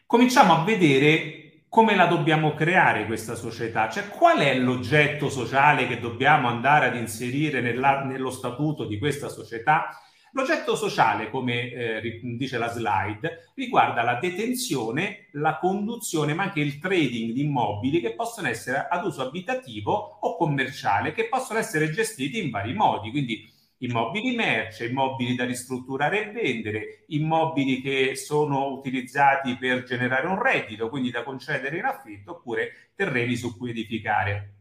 Cominciamo 0.06 0.54
a 0.54 0.64
vedere 0.64 1.46
come 1.76 1.96
la 1.96 2.06
dobbiamo 2.06 2.54
creare 2.54 3.06
questa 3.06 3.36
società, 3.36 3.90
cioè 3.90 4.08
qual 4.08 4.40
è 4.40 4.58
l'oggetto 4.58 5.30
sociale 5.30 5.88
che 5.88 6.00
dobbiamo 6.00 6.48
andare 6.48 6.88
ad 6.88 6.96
inserire 6.96 7.60
nella, 7.60 8.04
nello 8.04 8.32
statuto 8.32 8.86
di 8.86 8.98
questa 8.98 9.28
società. 9.28 9.90
L'oggetto 10.32 10.76
sociale, 10.76 11.30
come 11.30 11.70
eh, 11.72 12.20
dice 12.38 12.58
la 12.58 12.70
slide, 12.70 13.52
riguarda 13.56 14.04
la 14.04 14.16
detenzione, 14.16 15.28
la 15.32 15.58
conduzione, 15.58 16.34
ma 16.34 16.44
anche 16.44 16.62
il 16.62 16.80
trading 16.80 17.32
di 17.32 17.44
immobili 17.44 18.00
che 18.00 18.16
possono 18.16 18.48
essere 18.48 18.88
ad 18.90 19.06
uso 19.06 19.22
abitativo 19.22 20.18
o 20.22 20.38
commerciale, 20.38 21.14
che 21.14 21.28
possono 21.28 21.60
essere 21.60 21.90
gestiti 21.90 22.42
in 22.42 22.52
vari 22.52 22.74
modi. 22.74 23.12
Quindi 23.12 23.50
immobili 23.80 24.36
merce, 24.36 24.88
immobili 24.88 25.36
da 25.36 25.46
ristrutturare 25.46 26.28
e 26.28 26.32
vendere, 26.32 27.04
immobili 27.08 27.82
che 27.82 28.16
sono 28.16 28.68
utilizzati 28.68 29.58
per 29.58 29.84
generare 29.84 30.28
un 30.28 30.42
reddito, 30.42 30.90
quindi 30.90 31.12
da 31.12 31.24
concedere 31.24 31.78
in 31.78 31.86
affitto, 31.86 32.32
oppure 32.32 32.92
terreni 32.96 33.36
su 33.36 33.58
cui 33.58 33.72
edificare. 33.72 34.54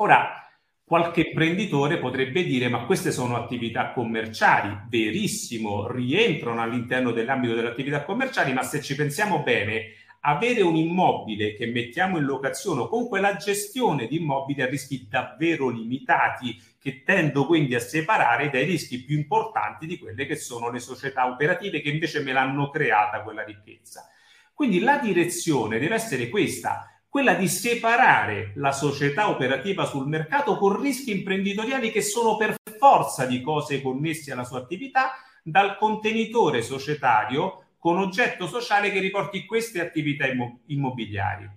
Ora, 0.00 0.48
qualche 0.84 1.28
imprenditore 1.28 1.98
potrebbe 1.98 2.44
dire 2.44 2.68
ma 2.68 2.86
queste 2.86 3.12
sono 3.12 3.36
attività 3.36 3.92
commerciali, 3.92 4.74
verissimo, 4.88 5.86
rientrano 5.90 6.62
all'interno 6.62 7.12
dell'ambito 7.12 7.54
delle 7.54 7.68
attività 7.68 8.04
commerciali, 8.04 8.52
ma 8.52 8.62
se 8.62 8.80
ci 8.80 8.94
pensiamo 8.94 9.42
bene, 9.42 9.92
avere 10.28 10.62
un 10.62 10.76
immobile 10.76 11.54
che 11.54 11.66
mettiamo 11.66 12.18
in 12.18 12.24
locazione 12.24 12.82
o 12.82 12.88
comunque 12.88 13.20
la 13.20 13.36
gestione 13.36 14.06
di 14.06 14.16
immobili 14.16 14.60
a 14.60 14.66
rischi 14.66 15.06
davvero 15.08 15.68
limitati 15.68 16.60
che 16.78 17.02
tendo 17.02 17.46
quindi 17.46 17.74
a 17.74 17.80
separare 17.80 18.50
dai 18.50 18.64
rischi 18.64 19.02
più 19.02 19.16
importanti 19.16 19.86
di 19.86 19.98
quelle 19.98 20.26
che 20.26 20.36
sono 20.36 20.70
le 20.70 20.80
società 20.80 21.26
operative 21.26 21.80
che 21.80 21.88
invece 21.88 22.20
me 22.20 22.32
l'hanno 22.32 22.68
creata 22.68 23.22
quella 23.22 23.42
ricchezza. 23.42 24.06
Quindi 24.52 24.80
la 24.80 24.98
direzione 24.98 25.78
deve 25.78 25.94
essere 25.94 26.28
questa, 26.28 26.90
quella 27.08 27.34
di 27.34 27.48
separare 27.48 28.52
la 28.56 28.72
società 28.72 29.30
operativa 29.30 29.86
sul 29.86 30.08
mercato 30.08 30.58
con 30.58 30.80
rischi 30.80 31.10
imprenditoriali 31.10 31.90
che 31.90 32.02
sono 32.02 32.36
per 32.36 32.56
forza 32.78 33.24
di 33.24 33.40
cose 33.40 33.80
connesse 33.80 34.32
alla 34.32 34.44
sua 34.44 34.58
attività 34.58 35.12
dal 35.42 35.78
contenitore 35.78 36.60
societario 36.60 37.62
con 37.78 37.98
oggetto 37.98 38.46
sociale 38.46 38.90
che 38.90 38.98
riporti 38.98 39.46
queste 39.46 39.80
attività 39.80 40.26
immobiliari. 40.66 41.48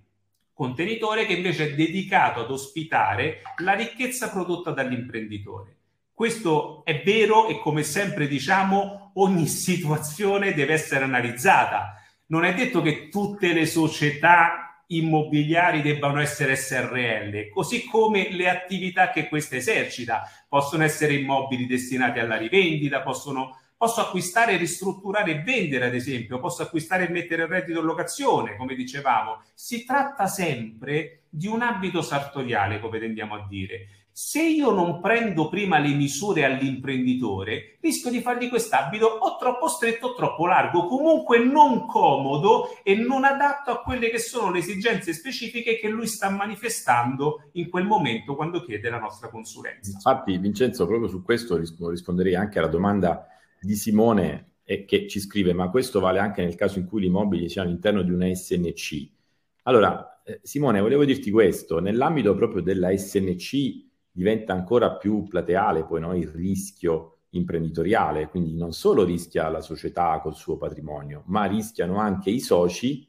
Contenitore 0.53 1.25
che 1.25 1.33
invece 1.33 1.71
è 1.71 1.73
dedicato 1.73 2.41
ad 2.41 2.51
ospitare 2.51 3.41
la 3.57 3.73
ricchezza 3.73 4.29
prodotta 4.29 4.71
dall'imprenditore. 4.71 5.77
Questo 6.13 6.85
è 6.85 7.01
vero 7.03 7.47
e 7.47 7.57
come 7.57 7.81
sempre 7.81 8.27
diciamo 8.27 9.13
ogni 9.15 9.47
situazione 9.47 10.53
deve 10.53 10.73
essere 10.73 11.03
analizzata. 11.03 11.95
Non 12.27 12.45
è 12.45 12.53
detto 12.53 12.81
che 12.83 13.09
tutte 13.09 13.53
le 13.53 13.65
società 13.65 14.83
immobiliari 14.87 15.81
debbano 15.81 16.19
essere 16.19 16.55
SRL, 16.55 17.49
così 17.49 17.85
come 17.85 18.31
le 18.31 18.49
attività 18.49 19.09
che 19.09 19.27
queste 19.27 19.57
esercita. 19.57 20.29
Possono 20.47 20.83
essere 20.83 21.13
immobili 21.13 21.65
destinati 21.65 22.19
alla 22.19 22.37
rivendita, 22.37 23.01
possono 23.01 23.60
Posso 23.81 24.01
acquistare, 24.01 24.57
ristrutturare 24.57 25.31
e 25.31 25.41
vendere, 25.41 25.87
ad 25.87 25.95
esempio, 25.95 26.39
posso 26.39 26.61
acquistare 26.61 27.07
e 27.07 27.11
mettere 27.11 27.41
il 27.41 27.47
reddito 27.47 27.79
in 27.79 27.85
locazione, 27.85 28.55
come 28.55 28.75
dicevamo. 28.75 29.41
Si 29.55 29.85
tratta 29.85 30.27
sempre 30.27 31.23
di 31.27 31.47
un 31.47 31.63
abito 31.63 32.03
sartoriale, 32.03 32.79
come 32.79 32.99
tendiamo 32.99 33.33
a 33.33 33.47
dire. 33.49 33.87
Se 34.11 34.39
io 34.39 34.69
non 34.69 35.01
prendo 35.01 35.49
prima 35.49 35.79
le 35.79 35.95
misure 35.95 36.45
all'imprenditore, 36.45 37.79
rischio 37.81 38.11
di 38.11 38.21
fargli 38.21 38.49
quest'abito 38.49 39.07
o 39.07 39.37
troppo 39.37 39.67
stretto 39.67 40.09
o 40.09 40.13
troppo 40.13 40.45
largo, 40.45 40.85
comunque 40.85 41.39
non 41.39 41.87
comodo 41.87 42.67
e 42.83 42.93
non 42.93 43.23
adatto 43.23 43.71
a 43.71 43.81
quelle 43.81 44.11
che 44.11 44.19
sono 44.19 44.51
le 44.51 44.59
esigenze 44.59 45.11
specifiche 45.11 45.79
che 45.79 45.89
lui 45.89 46.05
sta 46.05 46.29
manifestando 46.29 47.49
in 47.53 47.67
quel 47.67 47.87
momento 47.87 48.35
quando 48.35 48.61
chiede 48.63 48.91
la 48.91 48.99
nostra 48.99 49.29
consulenza. 49.29 49.89
Infatti, 49.89 50.37
Vincenzo, 50.37 50.85
proprio 50.85 51.09
su 51.09 51.23
questo 51.23 51.57
risponderei 51.57 52.35
anche 52.35 52.59
alla 52.59 52.67
domanda 52.67 53.25
di 53.61 53.75
Simone 53.75 54.53
e 54.63 54.85
che 54.85 55.07
ci 55.07 55.19
scrive, 55.19 55.53
ma 55.53 55.69
questo 55.69 55.99
vale 55.99 56.19
anche 56.19 56.43
nel 56.43 56.55
caso 56.55 56.79
in 56.79 56.85
cui 56.85 57.01
gli 57.01 57.05
immobili 57.05 57.49
siano 57.49 57.67
all'interno 57.69 58.01
di 58.01 58.11
una 58.11 58.33
SNC. 58.33 59.09
Allora, 59.63 60.21
eh, 60.23 60.39
Simone, 60.43 60.81
volevo 60.81 61.05
dirti 61.05 61.29
questo, 61.29 61.79
nell'ambito 61.79 62.33
proprio 62.35 62.61
della 62.61 62.95
SNC 62.95 63.89
diventa 64.11 64.53
ancora 64.53 64.95
più 64.95 65.23
plateale 65.23 65.85
poi 65.85 66.01
no, 66.01 66.15
il 66.15 66.27
rischio 66.27 67.19
imprenditoriale, 67.29 68.27
quindi 68.27 68.55
non 68.55 68.73
solo 68.73 69.03
rischia 69.03 69.49
la 69.49 69.61
società 69.61 70.19
col 70.21 70.35
suo 70.35 70.57
patrimonio, 70.57 71.23
ma 71.27 71.45
rischiano 71.45 71.97
anche 71.97 72.29
i 72.29 72.39
soci 72.39 73.07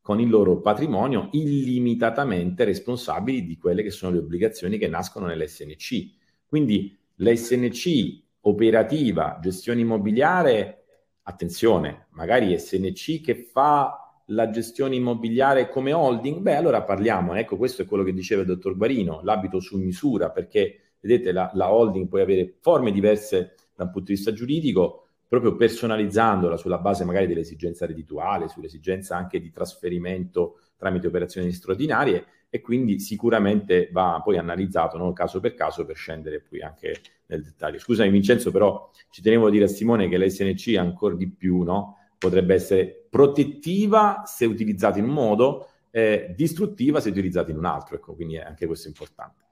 con 0.00 0.20
il 0.20 0.28
loro 0.28 0.60
patrimonio 0.60 1.28
illimitatamente 1.32 2.64
responsabili 2.64 3.46
di 3.46 3.56
quelle 3.56 3.82
che 3.82 3.90
sono 3.90 4.12
le 4.12 4.18
obbligazioni 4.18 4.78
che 4.78 4.86
nascono 4.86 5.26
nell'SNC. 5.26 6.10
Quindi 6.46 6.96
l'SNC 7.16 8.23
operativa, 8.46 9.38
gestione 9.40 9.80
immobiliare, 9.80 10.84
attenzione, 11.22 12.06
magari 12.10 12.58
SNC 12.58 13.20
che 13.22 13.34
fa 13.34 14.22
la 14.28 14.50
gestione 14.50 14.96
immobiliare 14.96 15.68
come 15.68 15.92
holding, 15.92 16.40
beh 16.40 16.56
allora 16.56 16.82
parliamo, 16.82 17.34
ecco 17.34 17.56
questo 17.56 17.82
è 17.82 17.86
quello 17.86 18.02
che 18.02 18.12
diceva 18.12 18.42
il 18.42 18.46
dottor 18.46 18.76
Guarino, 18.76 19.20
l'abito 19.22 19.60
su 19.60 19.78
misura, 19.78 20.30
perché 20.30 20.94
vedete 21.00 21.32
la, 21.32 21.50
la 21.54 21.72
holding 21.72 22.08
può 22.08 22.18
avere 22.18 22.56
forme 22.60 22.90
diverse 22.90 23.54
da 23.74 23.84
un 23.84 23.90
punto 23.90 24.08
di 24.08 24.14
vista 24.14 24.32
giuridico, 24.32 25.00
proprio 25.26 25.56
personalizzandola 25.56 26.56
sulla 26.56 26.78
base 26.78 27.04
magari 27.04 27.26
dell'esigenza 27.26 27.86
reddituale, 27.86 28.48
sull'esigenza 28.48 29.16
anche 29.16 29.40
di 29.40 29.50
trasferimento 29.50 30.60
tramite 30.76 31.06
operazioni 31.06 31.50
straordinarie 31.50 32.24
e 32.54 32.60
quindi 32.60 33.00
sicuramente 33.00 33.88
va 33.90 34.20
poi 34.22 34.38
analizzato 34.38 34.96
no, 34.96 35.12
caso 35.12 35.40
per 35.40 35.54
caso 35.54 35.84
per 35.84 35.96
scendere 35.96 36.38
poi 36.40 36.62
anche 36.62 37.00
nel 37.26 37.42
dettaglio. 37.42 37.80
Scusami 37.80 38.10
Vincenzo, 38.10 38.52
però 38.52 38.92
ci 39.10 39.22
tenevo 39.22 39.48
a 39.48 39.50
dire 39.50 39.64
a 39.64 39.66
Simone 39.66 40.08
che 40.08 40.16
l'SNC 40.16 40.76
ancora 40.76 41.16
di 41.16 41.28
più 41.28 41.62
no, 41.62 41.96
potrebbe 42.16 42.54
essere 42.54 43.06
protettiva 43.10 44.22
se 44.24 44.44
utilizzata 44.44 45.00
in 45.00 45.06
un 45.06 45.14
modo, 45.14 45.68
eh, 45.90 46.32
distruttiva 46.36 47.00
se 47.00 47.08
utilizzata 47.08 47.50
in 47.50 47.56
un 47.56 47.64
altro, 47.64 47.96
ecco, 47.96 48.14
quindi 48.14 48.38
anche 48.38 48.66
questo 48.66 48.86
è 48.86 48.90
importante. 48.90 49.43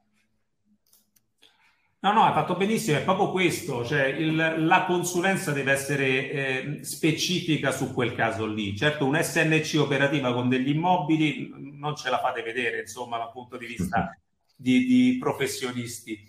No, 2.04 2.11
no, 2.12 2.25
hai 2.25 2.32
fatto 2.32 2.56
benissimo, 2.56 2.99
è 2.99 3.04
proprio 3.04 3.30
questo, 3.30 3.85
cioè 3.85 4.06
il, 4.06 4.35
la 4.66 4.85
consulenza 4.87 5.52
deve 5.52 5.71
essere 5.71 6.30
eh, 6.30 6.78
specifica 6.85 7.71
su 7.71 7.94
quel 7.94 8.12
caso 8.12 8.44
lì. 8.44 8.76
Certo, 8.76 9.06
un 9.06 9.16
SNC 9.23 9.78
operativa 9.78 10.32
con 10.32 10.49
degli 10.49 10.71
immobili 10.71 11.52
non 11.78 11.94
ce 11.94 12.11
la 12.11 12.18
fate 12.18 12.42
vedere, 12.42 12.80
insomma, 12.80 13.18
dal 13.18 13.30
punto 13.30 13.56
di 13.56 13.66
vista 13.66 14.18
di, 14.56 14.85
di 14.85 15.16
professionisti. 15.21 16.28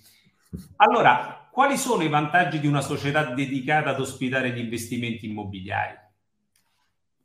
Allora, 0.76 1.50
quali 1.52 1.76
sono 1.76 2.04
i 2.04 2.10
vantaggi 2.10 2.60
di 2.60 2.68
una 2.68 2.82
società 2.82 3.24
dedicata 3.34 3.90
ad 3.90 4.00
ospitare 4.00 4.52
gli 4.52 4.60
investimenti 4.60 5.26
immobiliari? 5.26 5.98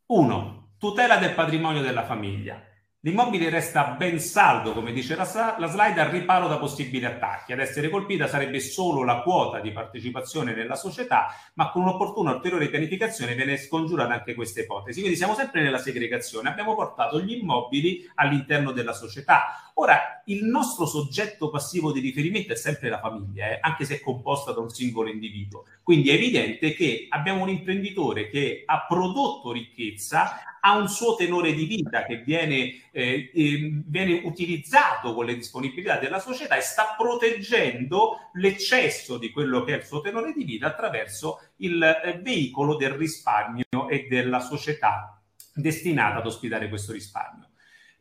Uno, 0.06 0.70
tutela 0.78 1.18
del 1.18 1.34
patrimonio 1.34 1.82
della 1.82 2.06
famiglia. 2.06 2.62
L'immobile 3.02 3.48
resta 3.48 3.94
ben 3.96 4.18
saldo, 4.18 4.72
come 4.72 4.90
dice 4.90 5.14
la, 5.14 5.54
la, 5.56 5.68
slide, 5.68 6.00
al 6.00 6.08
riparo 6.08 6.48
da 6.48 6.58
possibili 6.58 7.04
attacchi. 7.04 7.52
Ad 7.52 7.60
essere 7.60 7.90
colpita 7.90 8.26
sarebbe 8.26 8.58
solo 8.58 9.04
la 9.04 9.20
quota 9.20 9.60
di 9.60 9.70
partecipazione 9.70 10.52
nella 10.52 10.74
società, 10.74 11.28
ma 11.54 11.70
con 11.70 11.82
un'opportuna 11.82 12.32
ulteriore 12.32 12.68
pianificazione 12.68 13.36
viene 13.36 13.56
scongiurata 13.56 14.14
anche 14.14 14.34
questa 14.34 14.62
ipotesi. 14.62 14.98
Quindi 14.98 15.16
siamo 15.16 15.34
sempre 15.34 15.62
nella 15.62 15.78
segregazione. 15.78 16.48
Abbiamo 16.48 16.74
portato 16.74 17.20
gli 17.20 17.38
immobili 17.38 18.04
all'interno 18.16 18.72
della 18.72 18.92
società. 18.92 19.67
Ora, 19.80 20.22
il 20.24 20.44
nostro 20.44 20.86
soggetto 20.86 21.50
passivo 21.50 21.92
di 21.92 22.00
riferimento 22.00 22.52
è 22.52 22.56
sempre 22.56 22.88
la 22.88 22.98
famiglia, 22.98 23.48
eh, 23.48 23.58
anche 23.60 23.84
se 23.84 23.94
è 23.94 24.00
composta 24.00 24.50
da 24.50 24.58
un 24.58 24.70
singolo 24.70 25.08
individuo. 25.08 25.66
Quindi 25.84 26.10
è 26.10 26.14
evidente 26.14 26.74
che 26.74 27.06
abbiamo 27.08 27.42
un 27.42 27.48
imprenditore 27.48 28.28
che 28.28 28.64
ha 28.66 28.86
prodotto 28.88 29.52
ricchezza, 29.52 30.58
ha 30.60 30.76
un 30.76 30.88
suo 30.88 31.14
tenore 31.14 31.52
di 31.52 31.64
vita 31.64 32.02
che 32.02 32.16
viene, 32.16 32.88
eh, 32.90 33.30
eh, 33.32 33.82
viene 33.86 34.20
utilizzato 34.24 35.14
con 35.14 35.26
le 35.26 35.36
disponibilità 35.36 35.96
della 35.98 36.18
società 36.18 36.56
e 36.56 36.60
sta 36.60 36.96
proteggendo 36.98 38.30
l'eccesso 38.32 39.16
di 39.16 39.30
quello 39.30 39.62
che 39.62 39.74
è 39.74 39.76
il 39.76 39.84
suo 39.84 40.00
tenore 40.00 40.32
di 40.32 40.42
vita 40.42 40.66
attraverso 40.66 41.40
il 41.58 41.80
eh, 41.80 42.18
veicolo 42.20 42.74
del 42.74 42.90
risparmio 42.90 43.88
e 43.88 44.08
della 44.08 44.40
società 44.40 45.22
destinata 45.54 46.18
ad 46.18 46.26
ospitare 46.26 46.68
questo 46.68 46.90
risparmio. 46.92 47.47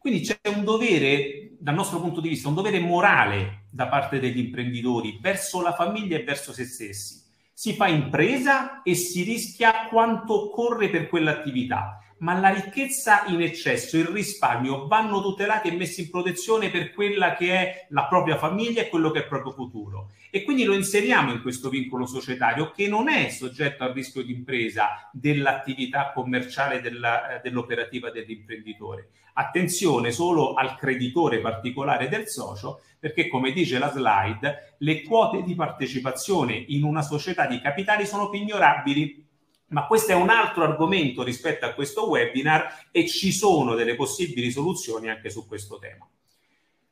Quindi 0.08 0.26
c'è 0.26 0.40
un 0.56 0.64
dovere, 0.64 1.50
dal 1.60 1.76
nostro 1.76 2.00
punto 2.00 2.22
di 2.22 2.30
vista, 2.30 2.48
un 2.48 2.54
dovere 2.54 2.80
morale 2.80 3.66
da 3.70 3.90
parte 3.90 4.20
degli 4.20 4.38
imprenditori 4.38 5.20
verso 5.20 5.62
la 5.62 5.74
famiglia 5.74 6.16
e 6.16 6.24
verso 6.24 6.54
se 6.54 6.64
stessi. 6.64 7.22
Si 7.52 7.74
fa 7.74 7.88
impresa 7.90 8.84
e 8.84 8.96
si 8.96 9.24
rischia 9.24 9.90
quanto 9.90 10.46
occorre 10.46 10.90
per 10.90 11.10
quell'attività 11.10 12.02
ma 12.20 12.40
la 12.40 12.50
ricchezza 12.50 13.26
in 13.28 13.42
eccesso, 13.42 13.98
il 13.98 14.06
risparmio 14.06 14.88
vanno 14.88 15.22
tutelati 15.22 15.68
e 15.68 15.76
messi 15.76 16.02
in 16.02 16.10
protezione 16.10 16.70
per 16.70 16.92
quella 16.94 17.36
che 17.36 17.54
è 17.54 17.88
la 17.90 18.06
propria 18.08 18.38
famiglia 18.38 18.82
e 18.82 18.90
quello 18.90 19.12
che 19.12 19.20
è 19.20 19.22
il 19.22 19.28
proprio 19.28 19.54
futuro. 19.54 20.12
E 20.30 20.44
quindi 20.44 20.64
lo 20.64 20.74
inseriamo 20.74 21.32
in 21.32 21.42
questo 21.42 21.70
vincolo 21.70 22.06
societario 22.06 22.72
che 22.72 22.88
non 22.88 23.08
è 23.08 23.30
soggetto 23.30 23.84
al 23.84 23.94
rischio 23.94 24.24
di 24.24 24.34
impresa 24.34 25.10
dell'attività 25.12 26.12
commerciale 26.14 26.82
della, 26.82 27.36
eh, 27.36 27.42
dell'operativa 27.42 28.10
dell'imprenditore. 28.10 29.10
Attenzione 29.34 30.12
solo 30.12 30.54
al 30.54 30.76
creditore 30.76 31.40
particolare 31.40 32.10
del 32.10 32.28
socio, 32.28 32.82
perché 33.00 33.28
come 33.28 33.52
dice 33.52 33.78
la 33.78 33.92
slide, 33.92 34.76
le 34.80 35.04
quote 35.04 35.44
di 35.44 35.54
partecipazione 35.54 36.56
in 36.56 36.84
una 36.84 37.04
società 37.04 37.46
di 37.46 37.62
capitali 37.62 38.08
sono 38.08 38.30
pignorabili 38.30 39.27
ma 39.70 39.86
questo 39.86 40.12
è 40.12 40.16
un 40.16 40.30
altro 40.30 40.64
argomento 40.64 41.24
rispetto 41.24 41.66
a 41.66 41.74
questo 41.74 42.08
webinar 42.08 42.88
e 42.92 43.08
ci 43.08 43.32
sono 43.32 43.76
delle 43.76 43.96
possibili 43.96 44.50
soluzioni 44.52 45.10
anche 45.10 45.30
su 45.30 45.48
questo 45.48 45.78
tema. 45.78 46.08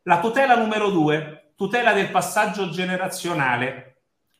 La 0.03 0.19
tutela 0.19 0.57
numero 0.57 0.89
due, 0.89 1.53
tutela 1.55 1.93
del 1.93 2.11
passaggio 2.11 2.69
generazionale. 2.69 3.91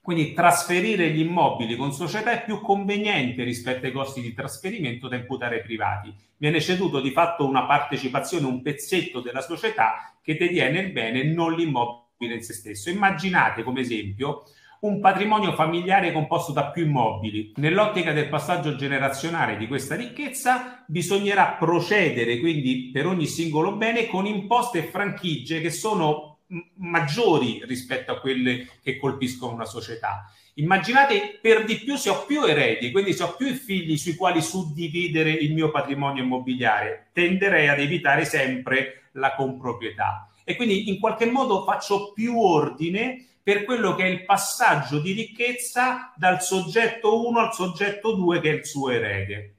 Quindi 0.05 0.33
trasferire 0.33 1.09
gli 1.09 1.21
immobili 1.21 1.75
con 1.75 1.91
società 1.91 2.29
è 2.29 2.43
più 2.43 2.61
conveniente 2.61 3.43
rispetto 3.43 3.87
ai 3.87 3.91
costi 3.91 4.21
di 4.21 4.35
trasferimento 4.35 5.07
da 5.07 5.15
imputare 5.15 5.55
ai 5.55 5.63
privati. 5.63 6.13
Viene 6.37 6.61
ceduto 6.61 7.01
di 7.01 7.09
fatto 7.09 7.47
una 7.47 7.65
partecipazione, 7.65 8.45
un 8.45 8.61
pezzetto 8.61 9.21
della 9.21 9.41
società 9.41 10.15
che 10.21 10.37
detiene 10.37 10.79
il 10.81 10.91
bene, 10.91 11.23
non 11.23 11.55
l'immobile 11.55 12.35
in 12.35 12.43
se 12.43 12.53
stesso. 12.53 12.91
Immaginate 12.91 13.63
come 13.63 13.79
esempio 13.79 14.43
un 14.81 14.99
patrimonio 14.99 15.53
familiare 15.53 16.11
composto 16.11 16.51
da 16.51 16.69
più 16.71 16.85
immobili. 16.85 17.53
Nell'ottica 17.55 18.11
del 18.11 18.29
passaggio 18.29 18.75
generazionale 18.75 19.57
di 19.57 19.67
questa 19.67 19.95
ricchezza 19.95 20.83
bisognerà 20.87 21.55
procedere 21.59 22.39
quindi 22.39 22.89
per 22.91 23.07
ogni 23.07 23.25
singolo 23.25 23.75
bene 23.75 24.07
con 24.07 24.25
imposte 24.25 24.79
e 24.79 24.83
franchigie 24.83 25.61
che 25.61 25.71
sono 25.71 26.35
maggiori 26.75 27.63
rispetto 27.65 28.11
a 28.11 28.19
quelle 28.19 28.67
che 28.83 28.97
colpiscono 28.97 29.53
una 29.53 29.65
società. 29.65 30.29
Immaginate 30.55 31.39
per 31.41 31.65
di 31.65 31.75
più 31.77 31.95
se 31.95 32.09
ho 32.09 32.25
più 32.25 32.43
eredi, 32.43 32.91
quindi 32.91 33.13
se 33.13 33.23
ho 33.23 33.35
più 33.35 33.51
figli 33.53 33.97
sui 33.97 34.15
quali 34.15 34.41
suddividere 34.41 35.31
il 35.31 35.53
mio 35.53 35.71
patrimonio 35.71 36.23
immobiliare, 36.23 37.07
tenderei 37.11 37.67
ad 37.67 37.79
evitare 37.79 38.23
sempre 38.23 39.09
la 39.13 39.33
comproprietà. 39.35 40.29
E 40.43 40.55
quindi 40.55 40.89
in 40.89 40.99
qualche 40.99 41.25
modo 41.25 41.63
faccio 41.63 42.13
più 42.13 42.39
ordine 42.39 43.25
per 43.45 43.63
quello 43.63 43.93
che 43.93 44.05
è 44.05 44.07
il 44.07 44.25
passaggio 44.25 44.97
di 44.97 45.11
ricchezza 45.11 46.11
dal 46.15 46.41
soggetto 46.41 47.27
1 47.27 47.39
al 47.39 47.53
soggetto 47.53 48.15
2 48.15 48.39
che 48.39 48.49
è 48.49 48.53
il 48.55 48.65
suo 48.65 48.89
erede. 48.89 49.57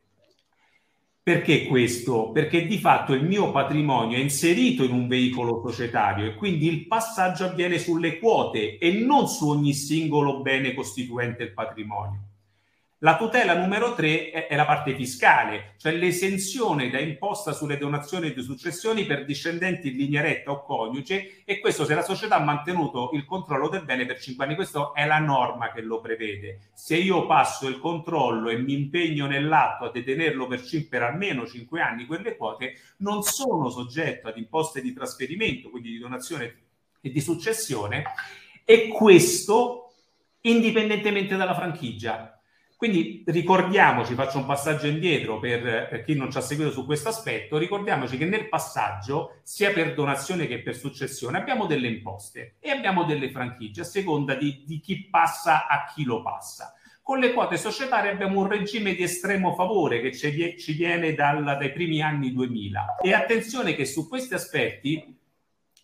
Perché 1.22 1.66
questo? 1.66 2.32
Perché 2.32 2.66
di 2.66 2.78
fatto 2.78 3.12
il 3.12 3.22
mio 3.22 3.52
patrimonio 3.52 4.16
è 4.16 4.20
inserito 4.20 4.82
in 4.82 4.90
un 4.90 5.06
veicolo 5.06 5.62
societario 5.64 6.26
e 6.26 6.34
quindi 6.34 6.66
il 6.66 6.88
passaggio 6.88 7.44
avviene 7.44 7.78
sulle 7.78 8.18
quote 8.18 8.78
e 8.78 8.90
non 8.90 9.28
su 9.28 9.50
ogni 9.50 9.72
singolo 9.72 10.40
bene 10.40 10.74
costituente 10.74 11.44
il 11.44 11.52
patrimonio. 11.52 12.25
La 13.06 13.16
tutela 13.16 13.56
numero 13.56 13.94
tre 13.94 14.30
è, 14.32 14.48
è, 14.48 14.56
la 14.56 14.64
parte 14.64 14.92
fiscale, 14.96 15.74
cioè 15.76 15.92
l'esenzione 15.92 16.90
da 16.90 16.98
imposta 16.98 17.52
sulle 17.52 17.78
donazioni 17.78 18.32
di 18.32 18.42
successioni 18.42 19.04
per 19.04 19.24
discendenti 19.24 19.90
in 19.90 19.96
linea 19.96 20.22
retta 20.22 20.50
o 20.50 20.64
coniuge 20.64 21.44
e 21.44 21.60
questo 21.60 21.84
se 21.84 21.94
la 21.94 22.02
società 22.02 22.34
ha 22.34 22.42
mantenuto 22.42 23.10
il 23.12 23.24
controllo 23.24 23.68
del 23.68 23.84
bene 23.84 24.06
per 24.06 24.18
cinque 24.18 24.44
anni. 24.44 24.56
Questa 24.56 24.90
è 24.92 25.06
la 25.06 25.20
norma 25.20 25.70
che 25.70 25.82
lo 25.82 26.00
prevede. 26.00 26.70
Se 26.74 26.96
io 26.96 27.26
passo 27.26 27.68
il 27.68 27.78
controllo 27.78 28.48
e 28.48 28.58
mi 28.58 28.72
impegno 28.72 29.28
nell'atto 29.28 29.84
a 29.84 29.92
detenerlo 29.92 30.48
per, 30.48 30.64
per 30.90 31.02
almeno 31.04 31.46
cinque 31.46 31.80
anni, 31.80 32.06
quelle 32.06 32.36
quote 32.36 32.74
non 32.96 33.22
sono 33.22 33.70
soggetto 33.70 34.26
ad 34.26 34.36
imposte 34.36 34.82
di 34.82 34.92
trasferimento, 34.92 35.70
quindi 35.70 35.90
di 35.90 35.98
donazione 35.98 36.56
e 37.00 37.12
di 37.12 37.20
successione 37.20 38.02
e 38.64 38.88
questo 38.88 39.92
indipendentemente 40.40 41.36
dalla 41.36 41.54
franchigia 41.54 42.35
quindi 42.76 43.24
ricordiamoci, 43.26 44.12
faccio 44.12 44.36
un 44.36 44.44
passaggio 44.44 44.86
indietro 44.86 45.38
per, 45.38 45.88
per, 45.88 46.04
chi 46.04 46.14
non 46.14 46.30
ci 46.30 46.36
ha 46.36 46.42
seguito 46.42 46.70
su 46.70 46.84
questo 46.84 47.08
aspetto, 47.08 47.56
ricordiamoci 47.56 48.18
che 48.18 48.26
nel 48.26 48.50
passaggio, 48.50 49.40
sia 49.44 49.72
per 49.72 49.94
donazione 49.94 50.46
che 50.46 50.60
per 50.60 50.76
successione, 50.76 51.38
abbiamo 51.38 51.64
delle 51.64 51.88
imposte 51.88 52.56
e 52.60 52.68
abbiamo 52.68 53.04
delle 53.04 53.30
franchigie 53.30 53.80
a 53.80 53.84
seconda 53.84 54.34
di, 54.34 54.62
di 54.66 54.78
chi 54.80 55.08
passa 55.08 55.66
a 55.66 55.90
chi 55.90 56.04
lo 56.04 56.20
passa. 56.20 56.74
Con 57.00 57.18
le 57.18 57.32
quote 57.32 57.56
societarie 57.56 58.10
abbiamo 58.10 58.40
un 58.40 58.48
regime 58.48 58.94
di 58.94 59.04
estremo 59.04 59.54
favore 59.54 60.02
che 60.02 60.14
ci, 60.14 60.58
ci 60.58 60.72
viene 60.74 61.14
dal, 61.14 61.42
dai 61.42 61.72
primi 61.72 62.02
anni 62.02 62.30
2000. 62.34 62.96
E 63.00 63.14
attenzione 63.14 63.74
che 63.74 63.86
su 63.86 64.06
questi 64.06 64.34
aspetti 64.34 65.18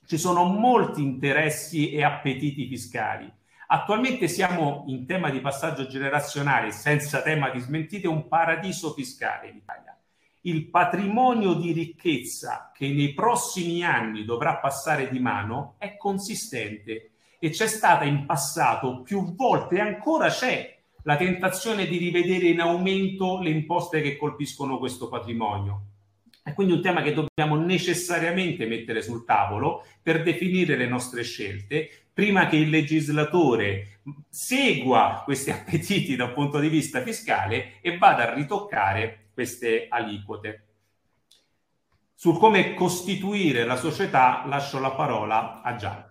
ci 0.05 0.19
sono 0.19 0.45
molti 0.45 1.01
interessi 1.01 1.91
e 1.91 2.05
appetiti 2.05 2.67
fiscali 2.67 3.33
Attualmente 3.75 4.29
siamo 4.29 4.85
in 4.89 5.07
tema 5.07 5.31
di 5.31 5.41
passaggio 5.41 5.87
generazionale, 5.87 6.73
senza 6.73 7.23
tema 7.23 7.49
di 7.49 7.59
smentite, 7.59 8.07
un 8.07 8.29
paradiso 8.29 8.93
fiscale 8.93 9.49
in 9.49 9.57
Italia. 9.57 9.99
Il 10.43 10.69
patrimonio 10.69 11.55
di 11.55 11.73
ricchezza 11.73 12.71
che 12.75 12.89
nei 12.89 13.15
prossimi 13.15 13.83
anni 13.83 14.27
dovrà 14.27 14.57
passare 14.57 15.09
di 15.09 15.19
mano 15.21 15.77
è 15.79 15.97
consistente 15.97 17.13
e 17.39 17.49
c'è 17.49 17.67
stata 17.67 18.05
in 18.05 18.27
passato 18.27 19.01
più 19.01 19.35
volte 19.35 19.77
e 19.77 19.81
ancora 19.81 20.29
c'è 20.29 20.79
la 21.05 21.17
tentazione 21.17 21.87
di 21.87 21.97
rivedere 21.97 22.49
in 22.49 22.61
aumento 22.61 23.41
le 23.41 23.49
imposte 23.49 24.03
che 24.03 24.19
colpiscono 24.19 24.77
questo 24.77 25.09
patrimonio. 25.09 25.85
È 26.43 26.53
quindi 26.53 26.75
un 26.75 26.83
tema 26.83 27.01
che 27.01 27.15
dobbiamo 27.15 27.57
necessariamente 27.57 28.67
mettere 28.67 29.01
sul 29.01 29.25
tavolo 29.25 29.87
per 30.03 30.23
definire 30.23 30.77
le 30.77 30.89
nostre 30.89 31.23
scelte, 31.23 32.02
prima 32.13 32.47
che 32.47 32.57
il 32.57 32.71
legislatore 32.71 34.01
segua 34.29 35.23
questi 35.25 35.51
appetiti 35.53 36.17
dal 36.17 36.33
punto 36.33 36.59
di 36.59 36.69
vista 36.69 37.03
fiscale 37.03 37.81
e 37.81 37.97
vada 37.99 38.31
a 38.31 38.35
ritoccare 38.35 39.31
queste 39.33 39.87
aliquote. 39.89 40.67
Sul 42.15 42.39
come 42.39 42.75
costituire 42.75 43.65
la 43.65 43.77
società 43.77 44.45
lascio 44.47 44.79
la 44.79 44.93
parola 44.93 45.61
a 45.63 45.75
Gian. 45.75 46.05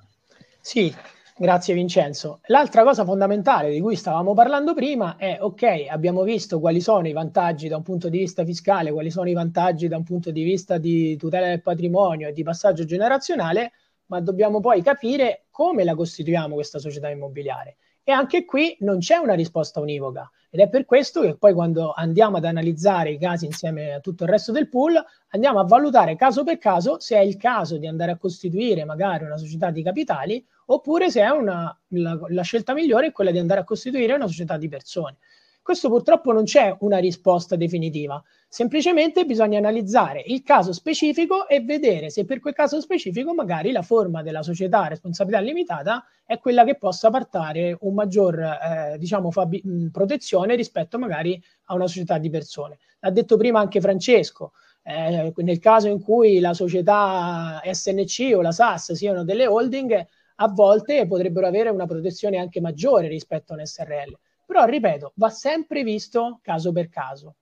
Sì, 0.60 0.94
grazie 1.38 1.74
Vincenzo. 1.74 2.42
L'altra 2.48 2.84
cosa 2.84 3.06
fondamentale 3.06 3.72
di 3.72 3.80
cui 3.80 3.96
stavamo 3.96 4.34
parlando 4.34 4.74
prima 4.74 5.16
è, 5.16 5.38
ok, 5.40 5.86
abbiamo 5.90 6.24
visto 6.24 6.60
quali 6.60 6.82
sono 6.82 7.08
i 7.08 7.14
vantaggi 7.14 7.70
da 7.70 7.78
un 7.78 7.84
punto 7.84 8.10
di 8.10 8.18
vista 8.18 8.44
fiscale, 8.44 8.92
quali 8.92 9.10
sono 9.10 9.30
i 9.30 9.34
vantaggi 9.34 9.88
da 9.88 9.96
un 9.96 10.04
punto 10.04 10.32
di 10.32 10.44
vista 10.44 10.78
di 10.78 11.16
tutela 11.16 11.48
del 11.48 11.62
patrimonio 11.62 12.28
e 12.28 12.34
di 12.34 12.44
passaggio 12.44 12.84
generazionale, 12.84 13.72
ma 14.08 14.20
dobbiamo 14.20 14.60
poi 14.60 14.82
capire 14.82 15.46
come 15.52 15.84
la 15.84 15.94
costituiamo 15.94 16.56
questa 16.56 16.80
società 16.80 17.10
immobiliare? 17.10 17.76
E 18.04 18.12
anche 18.12 18.46
qui 18.46 18.76
non 18.80 18.98
c'è 18.98 19.18
una 19.18 19.36
risposta 19.36 19.80
univoca 19.80 20.30
ed 20.50 20.60
è 20.60 20.68
per 20.68 20.86
questo 20.86 21.22
che 21.22 21.38
poi 21.38 21.54
quando 21.54 21.94
andiamo 21.94 22.38
ad 22.38 22.46
analizzare 22.46 23.12
i 23.12 23.20
casi 23.20 23.46
insieme 23.46 23.94
a 23.94 24.00
tutto 24.00 24.24
il 24.24 24.30
resto 24.30 24.52
del 24.52 24.68
pool, 24.68 25.02
andiamo 25.30 25.60
a 25.60 25.64
valutare 25.64 26.16
caso 26.16 26.44
per 26.44 26.58
caso 26.58 27.00
se 27.00 27.16
è 27.16 27.22
il 27.22 27.38
caso 27.38 27.78
di 27.78 27.88
andare 27.88 28.12
a 28.12 28.18
costituire 28.18 28.84
magari 28.84 29.24
una 29.24 29.38
società 29.38 29.70
di 29.70 29.84
capitali 29.84 30.44
oppure 30.66 31.10
se 31.10 31.22
è 31.22 31.30
una, 31.30 31.78
la, 31.90 32.20
la 32.28 32.42
scelta 32.42 32.74
migliore 32.74 33.08
è 33.08 33.12
quella 33.12 33.32
di 33.32 33.40
andare 33.40 33.62
a 33.62 33.64
costituire 33.64 34.14
una 34.14 34.28
società 34.28 34.58
di 34.58 34.68
persone. 34.68 35.18
Questo 35.64 35.90
purtroppo 35.90 36.32
non 36.32 36.44
c'è 36.44 36.76
una 36.80 36.98
risposta 36.98 37.56
definitiva, 37.56 38.22
semplicemente 38.48 39.26
bisogna 39.26 39.60
analizzare 39.60 40.24
il 40.26 40.42
caso 40.42 40.74
specifico 40.74 41.48
e 41.48 41.62
vedere 41.62 42.10
se 42.10 42.26
per 42.26 42.40
quel 42.40 42.56
caso 42.56 42.82
specifico 42.82 43.36
magari 43.36 43.72
la 43.72 43.84
forma 43.84 44.24
della 44.24 44.42
società 44.42 44.82
a 44.82 44.88
responsabilità 44.88 45.40
limitata 45.40 46.04
è 46.26 46.40
quella 46.40 46.64
che 46.64 46.78
possa 46.78 47.12
portare 47.12 47.78
un 47.82 47.94
maggior 47.94 48.40
eh, 48.40 48.98
diciamo, 48.98 49.30
fabi- 49.30 49.90
protezione 49.92 50.56
rispetto 50.56 50.98
magari 50.98 51.42
a 51.66 51.76
una 51.76 51.88
società 51.88 52.18
di 52.18 52.32
persone. 52.32 52.80
L'ha 53.00 53.12
detto 53.12 53.38
prima 53.38 53.60
anche 53.60 53.80
Francesco, 53.80 54.54
eh, 54.82 55.32
nel 55.36 55.60
caso 55.60 55.88
in 55.90 56.02
cui 56.02 56.40
la 56.40 56.56
società 56.56 57.62
SNC 57.64 58.32
o 58.36 58.42
la 58.42 58.52
SAS 58.52 58.94
siano 58.94 59.24
delle 59.24 59.46
holding, 59.46 60.08
a 60.38 60.48
volte 60.48 61.06
potrebbero 61.06 61.46
avere 61.46 61.70
una 61.70 61.86
protezione 61.86 62.38
anche 62.38 62.60
maggiore 62.60 63.08
rispetto 63.08 63.54
a 63.54 63.58
un 63.58 63.66
SRL. 63.66 64.18
Però, 64.52 64.66
ripeto, 64.66 65.14
va 65.16 65.30
sempre 65.30 65.82
visto 65.82 66.42
caso 66.44 66.74
per 66.74 66.90
caso. 66.90 67.36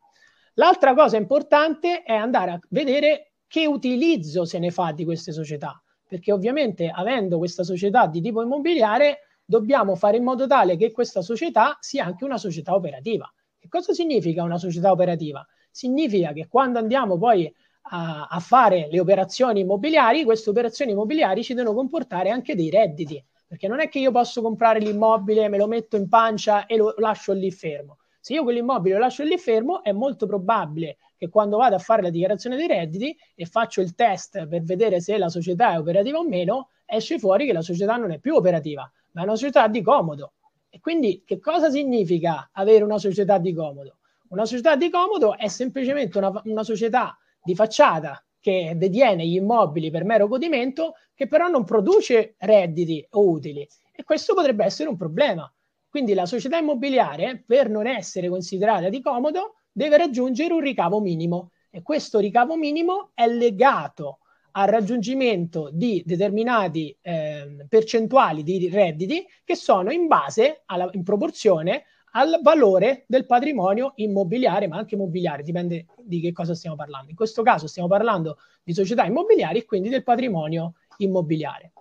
L'altra 0.54 0.94
cosa 0.94 1.18
importante 1.18 2.04
è 2.04 2.14
andare 2.14 2.52
a 2.52 2.60
vedere 2.70 3.32
che 3.48 3.66
utilizzo 3.66 4.46
se 4.46 4.60
ne 4.60 4.70
fa 4.70 4.92
di 4.92 5.06
queste 5.06 5.32
società, 5.32 5.82
perché 6.08 6.32
ovviamente 6.32 6.88
avendo 6.88 7.40
questa 7.40 7.64
società 7.64 8.06
di 8.06 8.22
tipo 8.22 8.44
immobiliare 8.44 9.22
dobbiamo 9.44 9.96
fare 9.96 10.18
in 10.18 10.24
modo 10.24 10.46
tale 10.46 10.78
che 10.78 10.92
questa 10.92 11.24
società 11.24 11.78
sia 11.80 12.06
anche 12.06 12.26
una 12.26 12.38
società 12.38 12.76
operativa. 12.76 13.28
Che 13.58 13.68
cosa 13.70 13.92
significa 13.92 14.44
una 14.44 14.60
società 14.60 14.92
operativa? 14.92 15.44
Significa 15.72 16.32
che 16.32 16.48
quando 16.48 16.78
andiamo 16.78 17.18
poi 17.18 17.52
a, 17.90 18.28
a 18.30 18.40
fare 18.40 18.88
le 18.92 19.00
operazioni 19.00 19.62
immobiliari, 19.62 20.24
queste 20.26 20.52
operazioni 20.52 20.92
immobiliari 20.92 21.44
ci 21.44 21.56
devono 21.56 21.74
comportare 21.74 22.30
anche 22.30 22.54
dei 22.54 22.70
redditi 22.70 23.26
perché 23.50 23.68
non 23.68 23.80
è 23.80 23.90
che 23.90 23.98
io 23.98 24.12
posso 24.12 24.44
comprare 24.44 24.78
l'immobile, 24.78 25.50
me 25.50 25.58
lo 25.58 25.66
metto 25.66 25.98
in 25.98 26.08
pancia 26.08 26.68
e 26.68 26.78
lo 26.78 26.94
lascio 26.98 27.34
lì 27.34 27.50
fermo. 27.50 27.98
Se 28.20 28.34
io 28.34 28.44
quell'immobile 28.44 28.94
lo 28.94 29.02
lascio 29.02 29.24
lì 29.24 29.36
fermo, 29.40 29.82
è 29.82 29.92
molto 29.92 30.28
probabile 30.28 30.98
che 31.18 31.30
quando 31.30 31.58
vado 31.58 31.74
a 31.74 31.80
fare 31.80 32.04
la 32.04 32.12
dichiarazione 32.12 32.56
dei 32.56 32.68
redditi 32.68 33.18
e 33.34 33.46
faccio 33.48 33.82
il 33.82 33.96
test 33.96 34.46
per 34.46 34.62
vedere 34.62 35.02
se 35.02 35.18
la 35.18 35.30
società 35.30 35.72
è 35.72 35.80
operativa 35.80 36.20
o 36.20 36.28
meno, 36.28 36.70
esce 36.86 37.18
fuori 37.18 37.48
che 37.48 37.54
la 37.54 37.64
società 37.64 37.96
non 37.96 38.12
è 38.12 38.20
più 38.20 38.36
operativa, 38.36 38.90
ma 39.14 39.22
è 39.22 39.24
una 39.24 39.36
società 39.36 39.68
di 39.68 39.82
comodo. 39.82 40.34
E 40.70 40.80
quindi 40.80 41.24
che 41.26 41.40
cosa 41.40 41.72
significa 41.72 42.52
avere 42.54 42.84
una 42.84 43.00
società 43.00 43.40
di 43.40 43.52
comodo? 43.52 43.96
Una 44.28 44.46
società 44.46 44.76
di 44.76 44.92
comodo 44.92 45.36
è 45.36 45.48
semplicemente 45.48 46.20
una, 46.20 46.40
una 46.46 46.64
società 46.64 47.18
di 47.42 47.56
facciata 47.56 48.24
che 48.40 48.74
detiene 48.76 49.26
gli 49.26 49.36
immobili 49.36 49.92
per 49.92 50.04
mero 50.04 50.28
godimento, 50.28 50.94
che 51.14 51.28
però 51.28 51.48
non 51.48 51.64
produce 51.64 52.36
redditi 52.40 53.06
o 53.12 53.30
utili. 53.30 53.68
E 53.92 54.04
questo 54.04 54.34
potrebbe 54.34 54.66
essere 54.66 54.90
un 54.90 54.96
problema. 54.96 55.52
Quindi 55.90 56.14
la 56.14 56.26
società 56.26 56.58
immobiliare, 56.58 57.44
per 57.46 57.70
non 57.70 57.88
essere 57.88 58.30
considerata 58.30 58.90
di 58.90 59.02
comodo, 59.02 59.56
deve 59.72 59.98
raggiungere 59.98 60.54
un 60.54 60.62
ricavo 60.62 61.00
minimo. 61.02 61.52
E 61.70 61.82
questo 61.82 62.20
ricavo 62.20 62.56
minimo 62.56 63.12
è 63.14 63.28
legato 63.28 64.20
al 64.52 64.68
raggiungimento 64.68 65.70
di 65.72 66.02
determinati 66.06 66.96
eh, 67.02 67.66
percentuali 67.68 68.44
di 68.44 68.70
redditi 68.70 69.26
che 69.44 69.56
sono 69.56 69.92
in 69.92 70.08
base, 70.08 70.64
alla, 70.66 70.90
in 70.94 71.04
proporzione 71.04 71.84
al 72.12 72.40
valore 72.42 73.04
del 73.08 73.26
patrimonio 73.26 73.94
immobiliare, 73.96 74.68
ma 74.68 74.78
anche 74.78 74.96
immobiliare, 74.96 75.44
dipende 75.44 75.88
di 75.98 76.20
che 76.20 76.32
cosa 76.32 76.56
stiamo 76.56 76.76
parlando. 76.76 77.10
In 77.10 77.16
questo 77.16 77.44
caso 77.44 77.68
stiamo 77.68 77.88
parlando 77.88 78.38
di 78.64 78.74
società 78.74 79.06
immobiliari 79.06 79.60
e 79.60 79.66
quindi 79.66 79.90
del 79.90 80.04
patrimonio 80.04 80.74
immobiliare. 80.98 81.72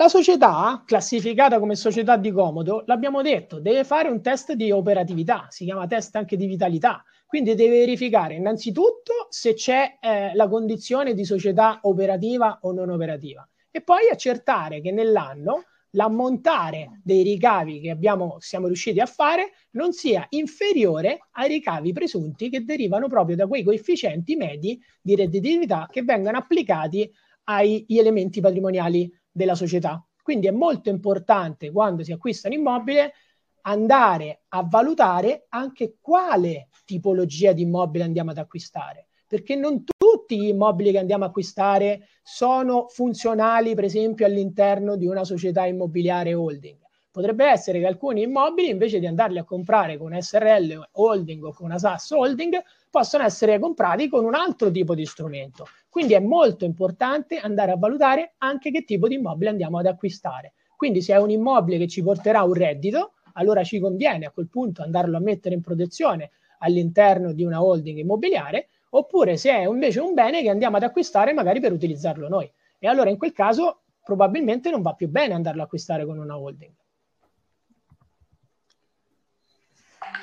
La 0.00 0.06
società, 0.06 0.84
classificata 0.86 1.58
come 1.58 1.74
società 1.74 2.16
di 2.16 2.30
comodo, 2.30 2.84
l'abbiamo 2.86 3.20
detto, 3.20 3.58
deve 3.58 3.82
fare 3.82 4.08
un 4.08 4.22
test 4.22 4.52
di 4.52 4.70
operatività, 4.70 5.46
si 5.48 5.64
chiama 5.64 5.88
test 5.88 6.14
anche 6.14 6.36
di 6.36 6.46
vitalità, 6.46 7.02
quindi 7.26 7.56
deve 7.56 7.80
verificare 7.80 8.34
innanzitutto 8.34 9.26
se 9.28 9.54
c'è 9.54 9.98
eh, 10.00 10.34
la 10.36 10.46
condizione 10.46 11.14
di 11.14 11.24
società 11.24 11.80
operativa 11.82 12.60
o 12.62 12.72
non 12.72 12.90
operativa 12.90 13.46
e 13.72 13.80
poi 13.80 14.08
accertare 14.08 14.80
che 14.80 14.92
nell'anno 14.92 15.64
l'ammontare 15.92 17.00
dei 17.02 17.22
ricavi 17.22 17.80
che 17.80 17.90
abbiamo, 17.90 18.36
siamo 18.40 18.66
riusciti 18.66 19.00
a 19.00 19.06
fare 19.06 19.52
non 19.72 19.92
sia 19.92 20.26
inferiore 20.30 21.28
ai 21.32 21.48
ricavi 21.48 21.92
presunti 21.92 22.50
che 22.50 22.64
derivano 22.64 23.08
proprio 23.08 23.36
da 23.36 23.46
quei 23.46 23.62
coefficienti 23.62 24.36
medi 24.36 24.80
di 25.00 25.14
redditività 25.14 25.88
che 25.90 26.02
vengono 26.02 26.36
applicati 26.36 27.10
agli 27.44 27.98
elementi 27.98 28.40
patrimoniali 28.40 29.10
della 29.30 29.54
società. 29.54 30.04
Quindi 30.22 30.46
è 30.46 30.50
molto 30.50 30.90
importante 30.90 31.70
quando 31.70 32.02
si 32.02 32.12
acquista 32.12 32.48
un 32.48 32.54
immobile 32.54 33.14
andare 33.62 34.42
a 34.48 34.62
valutare 34.62 35.46
anche 35.48 35.96
quale 36.00 36.68
tipologia 36.84 37.52
di 37.52 37.62
immobile 37.62 38.04
andiamo 38.04 38.30
ad 38.30 38.38
acquistare 38.38 39.07
perché 39.28 39.54
non 39.54 39.84
tutti 39.84 40.40
gli 40.40 40.48
immobili 40.48 40.90
che 40.90 40.98
andiamo 40.98 41.24
a 41.24 41.28
acquistare 41.28 42.08
sono 42.22 42.86
funzionali, 42.88 43.74
per 43.74 43.84
esempio, 43.84 44.24
all'interno 44.24 44.96
di 44.96 45.06
una 45.06 45.22
società 45.22 45.66
immobiliare 45.66 46.32
holding. 46.32 46.78
Potrebbe 47.10 47.46
essere 47.46 47.78
che 47.80 47.86
alcuni 47.86 48.22
immobili, 48.22 48.70
invece 48.70 48.98
di 48.98 49.06
andarli 49.06 49.38
a 49.38 49.44
comprare 49.44 49.98
con 49.98 50.16
SRL 50.18 50.88
holding 50.92 51.44
o 51.44 51.52
con 51.52 51.66
una 51.66 51.78
SAS 51.78 52.10
holding, 52.10 52.62
possono 52.90 53.24
essere 53.24 53.58
comprati 53.58 54.08
con 54.08 54.24
un 54.24 54.34
altro 54.34 54.70
tipo 54.70 54.94
di 54.94 55.04
strumento. 55.04 55.66
Quindi 55.90 56.14
è 56.14 56.20
molto 56.20 56.64
importante 56.64 57.36
andare 57.36 57.72
a 57.72 57.76
valutare 57.76 58.34
anche 58.38 58.70
che 58.70 58.84
tipo 58.84 59.08
di 59.08 59.16
immobile 59.16 59.50
andiamo 59.50 59.78
ad 59.78 59.86
acquistare. 59.86 60.54
Quindi 60.76 61.02
se 61.02 61.12
è 61.12 61.18
un 61.18 61.30
immobile 61.30 61.76
che 61.76 61.88
ci 61.88 62.02
porterà 62.02 62.42
un 62.44 62.54
reddito, 62.54 63.14
allora 63.34 63.62
ci 63.64 63.78
conviene 63.78 64.26
a 64.26 64.30
quel 64.30 64.48
punto 64.48 64.82
andarlo 64.82 65.16
a 65.16 65.20
mettere 65.20 65.54
in 65.54 65.60
protezione 65.60 66.30
all'interno 66.60 67.32
di 67.32 67.44
una 67.44 67.62
holding 67.62 67.98
immobiliare 67.98 68.68
oppure 68.90 69.36
se 69.36 69.50
è 69.50 69.66
invece 69.66 70.00
un 70.00 70.14
bene 70.14 70.42
che 70.42 70.50
andiamo 70.50 70.76
ad 70.76 70.82
acquistare 70.82 71.32
magari 71.32 71.60
per 71.60 71.72
utilizzarlo 71.72 72.28
noi. 72.28 72.50
E 72.78 72.86
allora 72.86 73.10
in 73.10 73.18
quel 73.18 73.32
caso 73.32 73.82
probabilmente 74.02 74.70
non 74.70 74.82
va 74.82 74.94
più 74.94 75.08
bene 75.08 75.34
andarlo 75.34 75.62
a 75.62 75.64
acquistare 75.64 76.06
con 76.06 76.18
una 76.18 76.38
holding. 76.38 76.72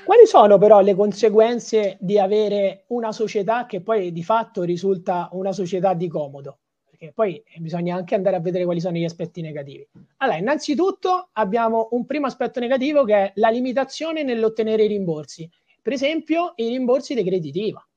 Quali 0.06 0.28
sono 0.28 0.58
però 0.58 0.82
le 0.82 0.94
conseguenze 0.94 1.98
di 2.00 2.20
avere 2.20 2.86
una 2.88 3.12
società 3.12 3.66
che 3.66 3.82
poi 3.82 4.12
di 4.12 4.24
fatto 4.24 4.62
risulta 4.62 5.30
una 5.32 5.52
società 5.52 5.94
di 5.94 6.08
comodo? 6.08 6.60
Perché 6.88 7.12
poi 7.12 7.44
bisogna 7.58 7.96
anche 7.96 8.16
andare 8.16 8.36
a 8.36 8.40
vedere 8.40 8.66
quali 8.66 8.80
sono 8.80 8.98
gli 8.98 9.04
aspetti 9.04 9.42
negativi. 9.42 9.88
Allora, 10.18 10.38
innanzitutto 10.38 11.30
abbiamo 11.34 11.90
un 11.92 12.06
primo 12.06 12.28
aspetto 12.28 12.60
negativo 12.60 13.04
che 13.04 13.16
è 13.16 13.32
la 13.36 13.50
limitazione 13.50 14.24
nell'ottenere 14.24 14.84
i 14.84 14.88
rimborsi. 14.88 15.50
Per 15.82 15.94
esempio, 15.94 16.54
i 16.58 16.68
rimborsi 16.70 17.16
dei 17.16 17.24
crediti 17.24 17.66
IVA. 17.66 17.88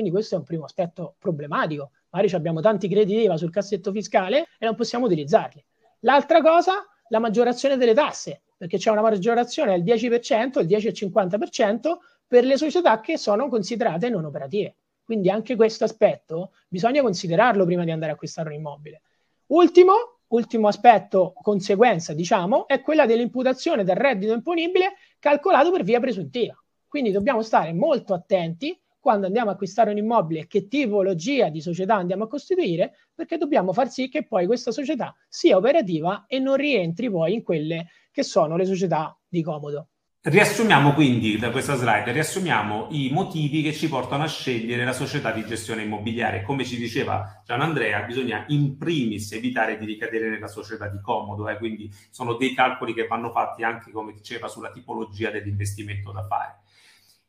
Quindi 0.00 0.16
questo 0.16 0.36
è 0.36 0.38
un 0.38 0.44
primo 0.44 0.64
aspetto 0.64 1.16
problematico. 1.18 1.90
Magari 2.08 2.34
abbiamo 2.34 2.62
tanti 2.62 2.88
crediti 2.88 3.20
IVA 3.20 3.36
sul 3.36 3.50
cassetto 3.50 3.92
fiscale 3.92 4.48
e 4.58 4.64
non 4.64 4.74
possiamo 4.74 5.04
utilizzarli. 5.04 5.62
L'altra 6.00 6.40
cosa, 6.40 6.86
la 7.08 7.18
maggiorazione 7.18 7.76
delle 7.76 7.92
tasse, 7.92 8.40
perché 8.56 8.78
c'è 8.78 8.90
una 8.90 9.02
maggiorazione 9.02 9.78
del 9.78 9.98
10%, 9.98 10.60
il 10.60 10.66
10 10.66 10.86
e 10.86 10.92
50% 10.92 11.98
per 12.26 12.44
le 12.44 12.56
società 12.56 12.98
che 13.02 13.18
sono 13.18 13.50
considerate 13.50 14.08
non 14.08 14.24
operative. 14.24 14.76
Quindi 15.04 15.28
anche 15.28 15.54
questo 15.54 15.84
aspetto 15.84 16.52
bisogna 16.66 17.02
considerarlo 17.02 17.66
prima 17.66 17.84
di 17.84 17.90
andare 17.90 18.12
a 18.12 18.14
acquistare 18.14 18.48
un 18.48 18.54
immobile. 18.54 19.02
Ultimo, 19.48 20.20
ultimo 20.28 20.68
aspetto, 20.68 21.34
conseguenza, 21.42 22.14
diciamo, 22.14 22.66
è 22.66 22.80
quella 22.80 23.04
dell'imputazione 23.04 23.84
del 23.84 23.96
reddito 23.96 24.32
imponibile 24.32 24.94
calcolato 25.18 25.70
per 25.70 25.82
via 25.82 26.00
presuntiva. 26.00 26.58
Quindi 26.88 27.10
dobbiamo 27.10 27.42
stare 27.42 27.74
molto 27.74 28.14
attenti 28.14 28.79
quando 29.00 29.26
andiamo 29.26 29.50
a 29.50 29.54
acquistare 29.54 29.90
un 29.90 29.96
immobile 29.96 30.46
che 30.46 30.68
tipologia 30.68 31.48
di 31.48 31.60
società 31.60 31.96
andiamo 31.96 32.24
a 32.24 32.28
costituire, 32.28 32.92
perché 33.14 33.38
dobbiamo 33.38 33.72
far 33.72 33.90
sì 33.90 34.08
che 34.08 34.26
poi 34.26 34.46
questa 34.46 34.70
società 34.70 35.14
sia 35.26 35.56
operativa 35.56 36.26
e 36.26 36.38
non 36.38 36.56
rientri 36.56 37.10
poi 37.10 37.34
in 37.34 37.42
quelle 37.42 37.88
che 38.12 38.22
sono 38.22 38.56
le 38.56 38.66
società 38.66 39.18
di 39.26 39.42
comodo. 39.42 39.88
Riassumiamo 40.22 40.92
quindi 40.92 41.38
da 41.38 41.50
questa 41.50 41.76
slide, 41.76 42.12
riassumiamo 42.12 42.88
i 42.90 43.08
motivi 43.10 43.62
che 43.62 43.72
ci 43.72 43.88
portano 43.88 44.24
a 44.24 44.28
scegliere 44.28 44.84
la 44.84 44.92
società 44.92 45.32
di 45.32 45.46
gestione 45.46 45.84
immobiliare. 45.84 46.42
Come 46.42 46.66
ci 46.66 46.76
diceva 46.76 47.42
Gian 47.42 47.62
Andrea, 47.62 48.02
bisogna 48.02 48.44
in 48.48 48.76
primis 48.76 49.32
evitare 49.32 49.78
di 49.78 49.86
ricadere 49.86 50.28
nella 50.28 50.46
società 50.46 50.88
di 50.88 51.00
comodo, 51.00 51.48
eh? 51.48 51.56
quindi 51.56 51.90
sono 52.10 52.34
dei 52.34 52.52
calcoli 52.52 52.92
che 52.92 53.06
vanno 53.06 53.30
fatti 53.30 53.62
anche, 53.62 53.92
come 53.92 54.12
diceva, 54.12 54.46
sulla 54.46 54.70
tipologia 54.70 55.30
dell'investimento 55.30 56.12
da 56.12 56.26
fare. 56.26 56.58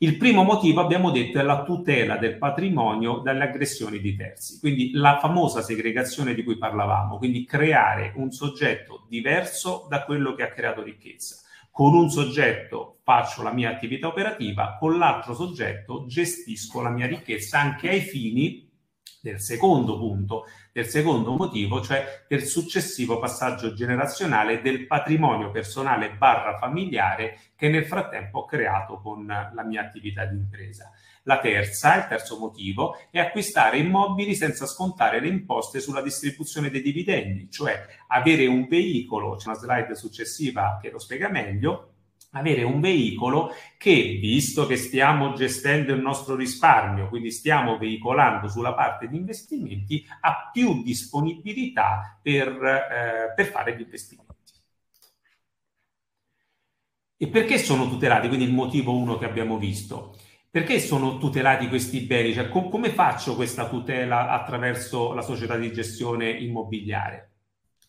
Il 0.03 0.17
primo 0.17 0.41
motivo, 0.41 0.81
abbiamo 0.81 1.11
detto, 1.11 1.37
è 1.37 1.43
la 1.43 1.61
tutela 1.61 2.17
del 2.17 2.39
patrimonio 2.39 3.17
dalle 3.17 3.43
aggressioni 3.43 3.99
di 3.99 4.15
terzi, 4.15 4.57
quindi 4.59 4.93
la 4.93 5.19
famosa 5.19 5.61
segregazione 5.61 6.33
di 6.33 6.43
cui 6.43 6.57
parlavamo, 6.57 7.19
quindi 7.19 7.45
creare 7.45 8.11
un 8.15 8.31
soggetto 8.31 9.05
diverso 9.07 9.85
da 9.87 10.03
quello 10.03 10.33
che 10.33 10.41
ha 10.41 10.51
creato 10.51 10.81
ricchezza. 10.81 11.35
Con 11.69 11.93
un 11.93 12.09
soggetto 12.09 12.97
faccio 13.03 13.43
la 13.43 13.53
mia 13.53 13.69
attività 13.69 14.07
operativa, 14.07 14.75
con 14.79 14.97
l'altro 14.97 15.35
soggetto 15.35 16.07
gestisco 16.07 16.81
la 16.81 16.89
mia 16.89 17.05
ricchezza 17.05 17.59
anche 17.59 17.89
ai 17.89 18.01
fini 18.01 18.67
del 19.21 19.39
secondo 19.39 19.99
punto, 19.99 20.45
del 20.71 20.87
secondo 20.87 21.35
motivo, 21.35 21.81
cioè 21.81 22.25
del 22.27 22.43
successivo 22.43 23.19
passaggio 23.19 23.73
generazionale 23.73 24.61
del 24.61 24.87
patrimonio 24.87 25.51
personale 25.51 26.11
barra 26.11 26.57
familiare 26.57 27.39
che 27.55 27.67
nel 27.67 27.85
frattempo 27.85 28.39
ho 28.39 28.45
creato 28.45 28.99
con 29.01 29.25
la 29.25 29.63
mia 29.63 29.81
attività 29.81 30.25
di 30.25 30.35
impresa. 30.35 30.91
La 31.23 31.39
terza, 31.39 31.97
il 31.97 32.07
terzo 32.07 32.39
motivo, 32.39 32.97
è 33.11 33.19
acquistare 33.19 33.77
immobili 33.77 34.33
senza 34.33 34.65
scontare 34.65 35.19
le 35.19 35.27
imposte 35.27 35.79
sulla 35.79 36.01
distribuzione 36.01 36.71
dei 36.71 36.81
dividendi, 36.81 37.47
cioè 37.51 37.85
avere 38.07 38.47
un 38.47 38.67
veicolo, 38.67 39.35
c'è 39.35 39.49
una 39.49 39.57
slide 39.57 39.93
successiva 39.95 40.79
che 40.81 40.89
lo 40.89 40.97
spiega 40.97 41.29
meglio, 41.29 41.90
avere 42.31 42.63
un 42.63 42.79
veicolo 42.79 43.51
che, 43.77 44.17
visto 44.21 44.65
che 44.65 44.75
stiamo 44.77 45.33
gestendo 45.33 45.93
il 45.93 46.01
nostro 46.01 46.35
risparmio, 46.35 47.09
quindi 47.09 47.31
stiamo 47.31 47.77
veicolando 47.77 48.47
sulla 48.47 48.73
parte 48.73 49.07
di 49.07 49.17
investimenti, 49.17 50.05
ha 50.21 50.49
più 50.51 50.81
disponibilità 50.83 52.19
per, 52.21 52.47
eh, 52.47 53.33
per 53.35 53.45
fare 53.47 53.75
gli 53.75 53.81
investimenti. 53.81 54.29
E 57.15 57.27
perché 57.29 57.57
sono 57.57 57.87
tutelati? 57.87 58.27
Quindi 58.27 58.43
il 58.45 58.51
motivo 58.53 58.93
uno 58.97 59.17
che 59.17 59.23
abbiamo 59.23 59.57
visto. 59.57 60.17
Perché 60.49 60.77
sono 60.81 61.17
tutelati 61.19 61.69
questi 61.69 62.01
beni? 62.01 62.33
Cioè, 62.33 62.49
com- 62.49 62.69
come 62.69 62.89
faccio 62.89 63.35
questa 63.35 63.69
tutela 63.69 64.29
attraverso 64.29 65.13
la 65.13 65.21
società 65.21 65.55
di 65.55 65.71
gestione 65.71 66.29
immobiliare? 66.31 67.30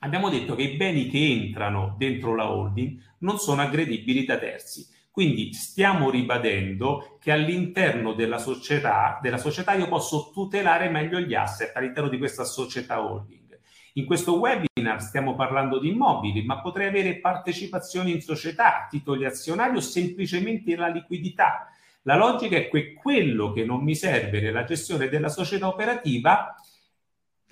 Abbiamo 0.04 0.28
detto 0.28 0.54
che 0.54 0.62
i 0.62 0.76
beni 0.76 1.08
che 1.08 1.18
entrano 1.18 1.94
dentro 1.96 2.34
la 2.34 2.50
holding 2.50 3.00
non 3.18 3.38
sono 3.38 3.62
aggredibili 3.62 4.24
da 4.24 4.38
terzi. 4.38 4.86
Quindi 5.10 5.52
stiamo 5.52 6.10
ribadendo 6.10 7.18
che 7.20 7.32
all'interno 7.32 8.14
della 8.14 8.38
società, 8.38 9.18
della 9.20 9.36
società 9.36 9.74
io 9.74 9.86
posso 9.86 10.30
tutelare 10.32 10.88
meglio 10.88 11.20
gli 11.20 11.34
asset 11.34 11.76
all'interno 11.76 12.08
di 12.08 12.18
questa 12.18 12.44
società 12.44 13.02
holding. 13.02 13.58
In 13.94 14.06
questo 14.06 14.38
webinar 14.38 15.02
stiamo 15.02 15.34
parlando 15.34 15.78
di 15.78 15.90
immobili, 15.90 16.42
ma 16.44 16.62
potrei 16.62 16.88
avere 16.88 17.18
partecipazioni 17.18 18.10
in 18.10 18.22
società, 18.22 18.86
titoli 18.88 19.26
azionari 19.26 19.76
o 19.76 19.80
semplicemente 19.80 20.74
la 20.76 20.88
liquidità. 20.88 21.68
La 22.02 22.16
logica 22.16 22.56
è 22.56 22.68
che 22.70 22.94
quello 22.94 23.52
che 23.52 23.66
non 23.66 23.82
mi 23.82 23.94
serve 23.94 24.40
nella 24.40 24.64
gestione 24.64 25.08
della 25.08 25.28
società 25.28 25.68
operativa 25.68 26.56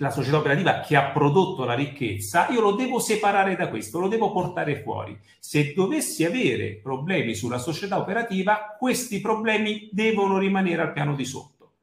la 0.01 0.09
società 0.09 0.37
operativa 0.37 0.79
che 0.79 0.95
ha 0.95 1.11
prodotto 1.11 1.63
la 1.63 1.75
ricchezza, 1.75 2.49
io 2.49 2.59
lo 2.59 2.71
devo 2.71 2.97
separare 2.97 3.55
da 3.55 3.69
questo, 3.69 3.99
lo 3.99 4.07
devo 4.07 4.31
portare 4.31 4.81
fuori. 4.81 5.15
Se 5.39 5.73
dovessi 5.75 6.25
avere 6.25 6.79
problemi 6.81 7.35
sulla 7.35 7.59
società 7.59 7.99
operativa, 7.99 8.75
questi 8.79 9.21
problemi 9.21 9.89
devono 9.91 10.39
rimanere 10.39 10.81
al 10.81 10.91
piano 10.91 11.13
di 11.13 11.23
sotto. 11.23 11.73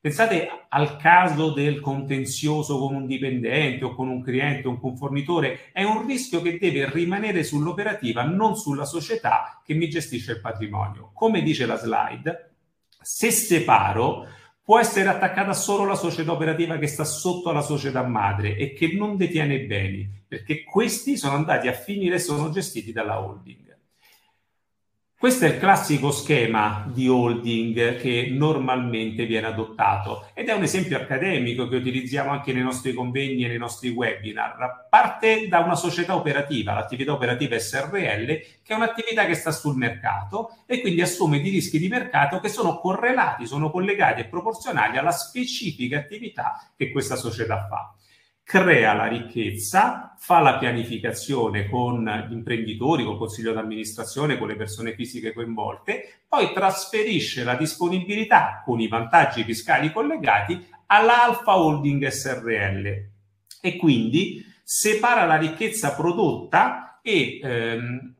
Pensate 0.00 0.48
al 0.68 0.96
caso 0.96 1.52
del 1.52 1.80
contenzioso 1.80 2.76
con 2.76 2.94
un 2.94 3.06
dipendente 3.06 3.84
o 3.84 3.94
con 3.94 4.08
un 4.08 4.20
cliente 4.20 4.66
o 4.66 4.76
con 4.76 4.90
un 4.90 4.96
fornitore, 4.96 5.70
è 5.72 5.84
un 5.84 6.04
rischio 6.04 6.42
che 6.42 6.58
deve 6.58 6.90
rimanere 6.90 7.44
sull'operativa, 7.44 8.24
non 8.24 8.56
sulla 8.56 8.84
società 8.84 9.60
che 9.64 9.74
mi 9.74 9.88
gestisce 9.88 10.32
il 10.32 10.40
patrimonio. 10.40 11.12
Come 11.14 11.40
dice 11.42 11.66
la 11.66 11.76
slide, 11.76 12.54
se 13.00 13.30
separo, 13.30 14.26
può 14.70 14.78
essere 14.78 15.08
attaccata 15.08 15.52
solo 15.52 15.84
la 15.84 15.96
società 15.96 16.30
operativa 16.30 16.78
che 16.78 16.86
sta 16.86 17.02
sotto 17.02 17.50
alla 17.50 17.60
società 17.60 18.04
madre 18.04 18.54
e 18.54 18.72
che 18.72 18.94
non 18.96 19.16
detiene 19.16 19.64
beni, 19.64 20.08
perché 20.28 20.62
questi 20.62 21.16
sono 21.16 21.34
andati 21.34 21.66
a 21.66 21.72
finire 21.72 22.14
e 22.14 22.18
sono 22.20 22.50
gestiti 22.50 22.92
dalla 22.92 23.20
holding. 23.20 23.69
Questo 25.20 25.44
è 25.44 25.48
il 25.48 25.58
classico 25.58 26.12
schema 26.12 26.90
di 26.90 27.06
holding 27.06 27.98
che 27.98 28.28
normalmente 28.30 29.26
viene 29.26 29.48
adottato 29.48 30.30
ed 30.32 30.48
è 30.48 30.54
un 30.54 30.62
esempio 30.62 30.96
accademico 30.96 31.68
che 31.68 31.76
utilizziamo 31.76 32.30
anche 32.30 32.54
nei 32.54 32.62
nostri 32.62 32.94
convegni 32.94 33.44
e 33.44 33.48
nei 33.48 33.58
nostri 33.58 33.90
webinar. 33.90 34.86
Parte 34.88 35.46
da 35.46 35.58
una 35.58 35.74
società 35.74 36.16
operativa, 36.16 36.72
l'attività 36.72 37.12
operativa 37.12 37.58
SRL, 37.58 38.26
che 38.28 38.72
è 38.72 38.72
un'attività 38.72 39.26
che 39.26 39.34
sta 39.34 39.50
sul 39.50 39.76
mercato 39.76 40.62
e 40.64 40.80
quindi 40.80 41.02
assume 41.02 41.42
dei 41.42 41.50
rischi 41.50 41.78
di 41.78 41.88
mercato 41.88 42.40
che 42.40 42.48
sono 42.48 42.78
correlati, 42.78 43.44
sono 43.44 43.70
collegati 43.70 44.22
e 44.22 44.24
proporzionali 44.24 44.96
alla 44.96 45.12
specifica 45.12 45.98
attività 45.98 46.66
che 46.74 46.90
questa 46.90 47.16
società 47.16 47.66
fa 47.68 47.94
crea 48.50 48.94
la 48.94 49.06
ricchezza, 49.06 50.16
fa 50.18 50.40
la 50.40 50.58
pianificazione 50.58 51.68
con 51.68 52.02
gli 52.28 52.32
imprenditori, 52.32 53.04
con 53.04 53.12
il 53.12 53.18
consiglio 53.18 53.52
d'amministrazione, 53.52 54.38
con 54.38 54.48
le 54.48 54.56
persone 54.56 54.92
fisiche 54.94 55.32
coinvolte, 55.32 56.22
poi 56.26 56.52
trasferisce 56.52 57.44
la 57.44 57.54
disponibilità 57.54 58.60
con 58.64 58.80
i 58.80 58.88
vantaggi 58.88 59.44
fiscali 59.44 59.92
collegati 59.92 60.66
all'Alfa 60.86 61.56
Holding 61.56 62.08
SRL 62.08 62.86
e 63.60 63.76
quindi 63.76 64.44
separa 64.64 65.26
la 65.26 65.36
ricchezza 65.36 65.94
prodotta 65.94 66.98
e 67.02 67.38
ehm, 67.40 68.14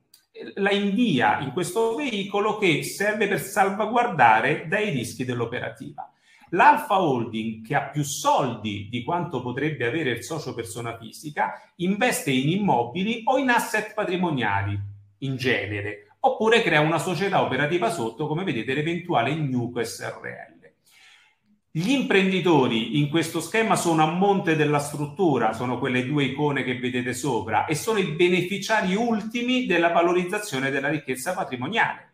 la 0.55 0.71
invia 0.71 1.41
in 1.41 1.51
questo 1.51 1.97
veicolo 1.97 2.57
che 2.57 2.85
serve 2.85 3.27
per 3.27 3.41
salvaguardare 3.41 4.69
dai 4.69 4.91
rischi 4.91 5.25
dell'operativa. 5.25 6.09
L'Alfa 6.51 7.01
Holding, 7.01 7.65
che 7.65 7.75
ha 7.77 7.89
più 7.89 8.03
soldi 8.03 8.89
di 8.91 9.05
quanto 9.05 9.41
potrebbe 9.41 9.87
avere 9.87 10.11
il 10.11 10.25
socio 10.25 10.55
persona 10.55 10.99
fisica, 10.99 11.73
investe 11.77 12.31
in 12.31 12.49
immobili 12.49 13.23
o 13.25 13.39
in 13.39 13.51
asset 13.51 13.95
patrimoniali 13.95 14.79
in 15.19 15.37
genere, 15.37 16.17
oppure 16.21 16.63
crea 16.63 16.81
una 16.81 16.99
società 16.99 17.43
operativa 17.43 17.91
sotto, 17.91 18.27
come 18.27 18.43
vedete, 18.43 18.75
l'eventuale 18.75 19.35
Nuco 19.35 19.83
SRL. 19.83 20.59
Gli 21.73 21.91
imprenditori 21.91 22.99
in 22.99 23.11
questo 23.11 23.41
schema 23.41 23.77
sono 23.77 24.03
a 24.03 24.11
monte 24.11 24.57
della 24.57 24.81
struttura, 24.81 25.53
sono 25.53 25.79
quelle 25.79 26.05
due 26.05 26.25
icone 26.25 26.65
che 26.65 26.81
vedete 26.81 27.15
sopra, 27.15 27.67
e 27.67 27.77
sono 27.77 28.01
i 28.01 28.11
beneficiari 28.11 28.97
ultimi 28.97 29.67
della 29.67 29.91
valorizzazione 29.93 30.71
della 30.71 30.89
ricchezza 30.89 31.33
patrimoniale 31.33 32.10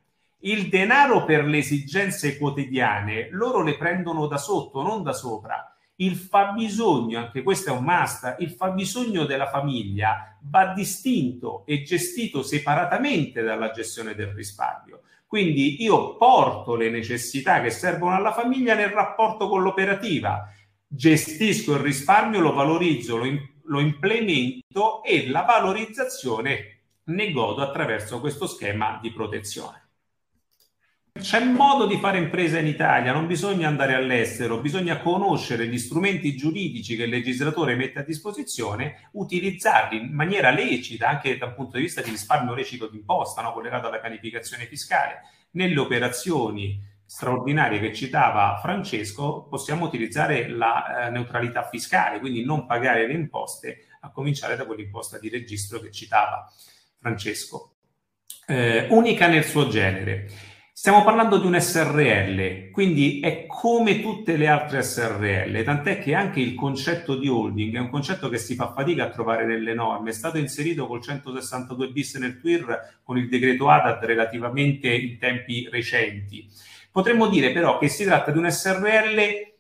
il 0.47 0.69
denaro 0.69 1.25
per 1.25 1.45
le 1.45 1.59
esigenze 1.59 2.39
quotidiane 2.39 3.29
loro 3.31 3.63
le 3.63 3.77
prendono 3.77 4.27
da 4.27 4.39
sotto, 4.39 4.83
non 4.83 5.03
da 5.03 5.13
sopra. 5.13 5.77
Il 5.97 6.15
fabbisogno, 6.15 7.19
anche 7.19 7.43
questo 7.43 7.71
è 7.71 7.73
un 7.73 7.83
must, 7.83 8.37
il 8.39 8.51
fabbisogno 8.51 9.25
della 9.25 9.49
famiglia 9.49 10.39
va 10.43 10.73
distinto 10.73 11.65
e 11.67 11.83
gestito 11.83 12.43
separatamente 12.43 13.43
dalla 13.43 13.71
gestione 13.71 14.15
del 14.15 14.29
risparmio. 14.29 15.01
Quindi 15.27 15.83
io 15.83 16.17
porto 16.17 16.77
le 16.77 16.91
necessità 16.91 17.61
che 17.61 17.71
servono 17.71 18.15
alla 18.15 18.33
famiglia 18.33 18.75
nel 18.75 18.91
rapporto 18.91 19.49
con 19.49 19.63
l'operativa, 19.63 20.49
gestisco 20.87 21.73
il 21.73 21.81
risparmio, 21.81 22.39
lo 22.39 22.53
valorizzo, 22.53 23.17
lo, 23.17 23.25
in, 23.25 23.41
lo 23.65 23.81
implemento 23.81 25.03
e 25.03 25.29
la 25.29 25.43
valorizzazione 25.43 26.83
ne 27.05 27.33
godo 27.33 27.63
attraverso 27.63 28.21
questo 28.21 28.47
schema 28.47 29.01
di 29.03 29.11
protezione. 29.11 29.86
C'è 31.19 31.43
modo 31.45 31.87
di 31.87 31.99
fare 31.99 32.19
impresa 32.19 32.59
in 32.59 32.67
Italia, 32.67 33.13
non 33.13 33.27
bisogna 33.27 33.69
andare 33.69 33.95
all'estero, 33.95 34.61
bisogna 34.61 34.99
conoscere 34.99 35.67
gli 35.67 35.79
strumenti 35.79 36.37
giuridici 36.37 36.95
che 36.95 37.05
il 37.05 37.11
legislatore 37.11 37.75
mette 37.75 38.01
a 38.01 38.05
disposizione, 38.05 39.09
utilizzarli 39.13 39.99
in 39.99 40.13
maniera 40.13 40.51
lecita, 40.51 41.09
anche 41.09 41.37
dal 41.39 41.55
punto 41.55 41.79
di 41.79 41.85
vista 41.85 42.03
di 42.03 42.11
risparmio 42.11 42.55
lecito 42.55 42.87
d'imposta, 42.89 43.43
no? 43.43 43.53
collegato 43.53 43.89
alla 43.89 43.99
pianificazione 43.99 44.67
fiscale. 44.67 45.23
Nelle 45.53 45.81
operazioni 45.81 46.81
straordinarie 47.07 47.81
che 47.81 47.95
citava 47.95 48.59
Francesco, 48.61 49.47
possiamo 49.49 49.87
utilizzare 49.87 50.49
la 50.49 51.07
eh, 51.07 51.11
neutralità 51.11 51.67
fiscale, 51.69 52.19
quindi 52.19 52.45
non 52.45 52.67
pagare 52.67 53.07
le 53.07 53.15
imposte, 53.15 53.87
a 54.01 54.11
cominciare 54.11 54.57
da 54.57 54.67
quell'imposta 54.67 55.19
di 55.19 55.29
registro 55.29 55.81
che 55.81 55.91
citava 55.91 56.53
Francesco. 57.01 57.75
Eh, 58.47 58.87
unica 58.91 59.27
nel 59.29 59.45
suo 59.45 59.69
genere. 59.69 60.55
Stiamo 60.87 61.03
parlando 61.03 61.39
di 61.39 61.47
un 61.47 61.59
SRL, 61.59 62.71
quindi 62.71 63.19
è 63.19 63.47
come 63.47 64.01
tutte 64.01 64.37
le 64.37 64.47
altre 64.47 64.83
SRL, 64.85 65.65
tant'è 65.65 65.99
che 65.99 66.15
anche 66.15 66.39
il 66.39 66.55
concetto 66.55 67.17
di 67.17 67.27
holding 67.27 67.75
è 67.75 67.81
un 67.81 67.91
concetto 67.91 68.29
che 68.29 68.39
si 68.39 68.55
fa 68.55 68.73
fatica 68.73 69.07
a 69.07 69.09
trovare 69.09 69.47
nelle 69.47 69.75
norme, 69.75 70.11
è 70.11 70.13
stato 70.13 70.39
inserito 70.39 70.87
col 70.87 71.03
162 71.03 71.89
bis 71.89 72.15
nel 72.15 72.39
TWIR 72.39 73.01
con 73.03 73.19
il 73.19 73.29
decreto 73.29 73.69
ADAD 73.69 74.05
relativamente 74.05 74.89
in 74.89 75.19
tempi 75.19 75.69
recenti. 75.69 76.49
Potremmo 76.93 77.27
dire 77.27 77.51
però 77.51 77.79
che 77.79 77.89
si 77.89 78.05
tratta 78.05 78.31
di 78.31 78.39
un 78.39 78.49
SRL 78.49 79.55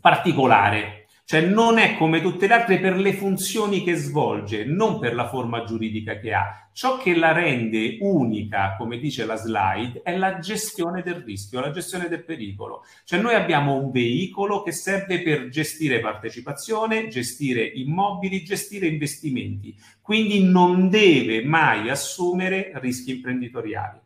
particolare, 0.00 1.01
Cioè 1.24 1.40
non 1.40 1.78
è 1.78 1.96
come 1.96 2.20
tutte 2.20 2.46
le 2.46 2.54
altre 2.54 2.78
per 2.78 2.96
le 2.96 3.14
funzioni 3.14 3.84
che 3.84 3.94
svolge, 3.94 4.64
non 4.64 4.98
per 4.98 5.14
la 5.14 5.28
forma 5.28 5.64
giuridica 5.64 6.18
che 6.18 6.34
ha. 6.34 6.68
Ciò 6.72 6.98
che 6.98 7.14
la 7.14 7.32
rende 7.32 7.98
unica, 8.00 8.76
come 8.76 8.98
dice 8.98 9.24
la 9.24 9.36
slide, 9.36 10.02
è 10.02 10.16
la 10.16 10.38
gestione 10.38 11.02
del 11.02 11.22
rischio, 11.22 11.60
la 11.60 11.70
gestione 11.70 12.08
del 12.08 12.24
pericolo. 12.24 12.84
Cioè 13.04 13.20
noi 13.20 13.34
abbiamo 13.34 13.76
un 13.76 13.90
veicolo 13.90 14.62
che 14.62 14.72
serve 14.72 15.22
per 15.22 15.48
gestire 15.48 16.00
partecipazione, 16.00 17.08
gestire 17.08 17.64
immobili, 17.64 18.42
gestire 18.42 18.86
investimenti. 18.86 19.74
Quindi 20.00 20.42
non 20.44 20.90
deve 20.90 21.44
mai 21.44 21.88
assumere 21.88 22.72
rischi 22.74 23.12
imprenditoriali. 23.12 24.00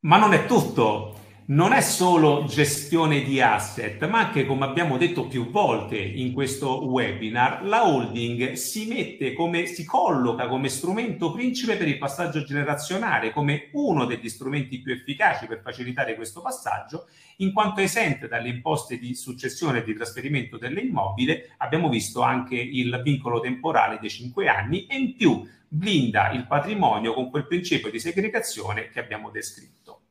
Ma 0.00 0.18
non 0.18 0.32
è 0.34 0.46
tutto 0.46 1.21
non 1.46 1.72
è 1.72 1.80
solo 1.80 2.44
gestione 2.44 3.22
di 3.22 3.40
asset, 3.40 4.06
ma 4.06 4.26
anche, 4.26 4.46
come 4.46 4.64
abbiamo 4.64 4.96
detto 4.96 5.26
più 5.26 5.50
volte 5.50 5.98
in 5.98 6.32
questo 6.32 6.86
webinar, 6.86 7.64
la 7.64 7.84
holding 7.84 8.52
si 8.52 8.86
mette 8.86 9.32
come, 9.32 9.66
si 9.66 9.84
colloca 9.84 10.46
come 10.46 10.68
strumento 10.68 11.32
principe 11.32 11.76
per 11.76 11.88
il 11.88 11.98
passaggio 11.98 12.44
generazionale, 12.44 13.32
come 13.32 13.70
uno 13.72 14.04
degli 14.04 14.28
strumenti 14.28 14.80
più 14.80 14.92
efficaci 14.92 15.46
per 15.46 15.60
facilitare 15.62 16.14
questo 16.14 16.40
passaggio, 16.40 17.08
in 17.38 17.52
quanto 17.52 17.80
esente 17.80 18.28
dalle 18.28 18.48
imposte 18.48 18.96
di 18.98 19.14
successione 19.14 19.78
e 19.78 19.84
di 19.84 19.94
trasferimento 19.94 20.58
dell'immobile, 20.58 21.54
abbiamo 21.58 21.88
visto 21.88 22.22
anche 22.22 22.54
il 22.54 23.00
vincolo 23.02 23.40
temporale 23.40 23.98
dei 24.00 24.10
cinque 24.10 24.46
anni 24.46 24.86
e 24.86 24.96
in 24.96 25.16
più 25.16 25.44
blinda 25.66 26.30
il 26.30 26.46
patrimonio 26.46 27.14
con 27.14 27.30
quel 27.30 27.46
principio 27.46 27.90
di 27.90 27.98
segregazione 27.98 28.90
che 28.90 29.00
abbiamo 29.00 29.30
descritto. 29.30 30.01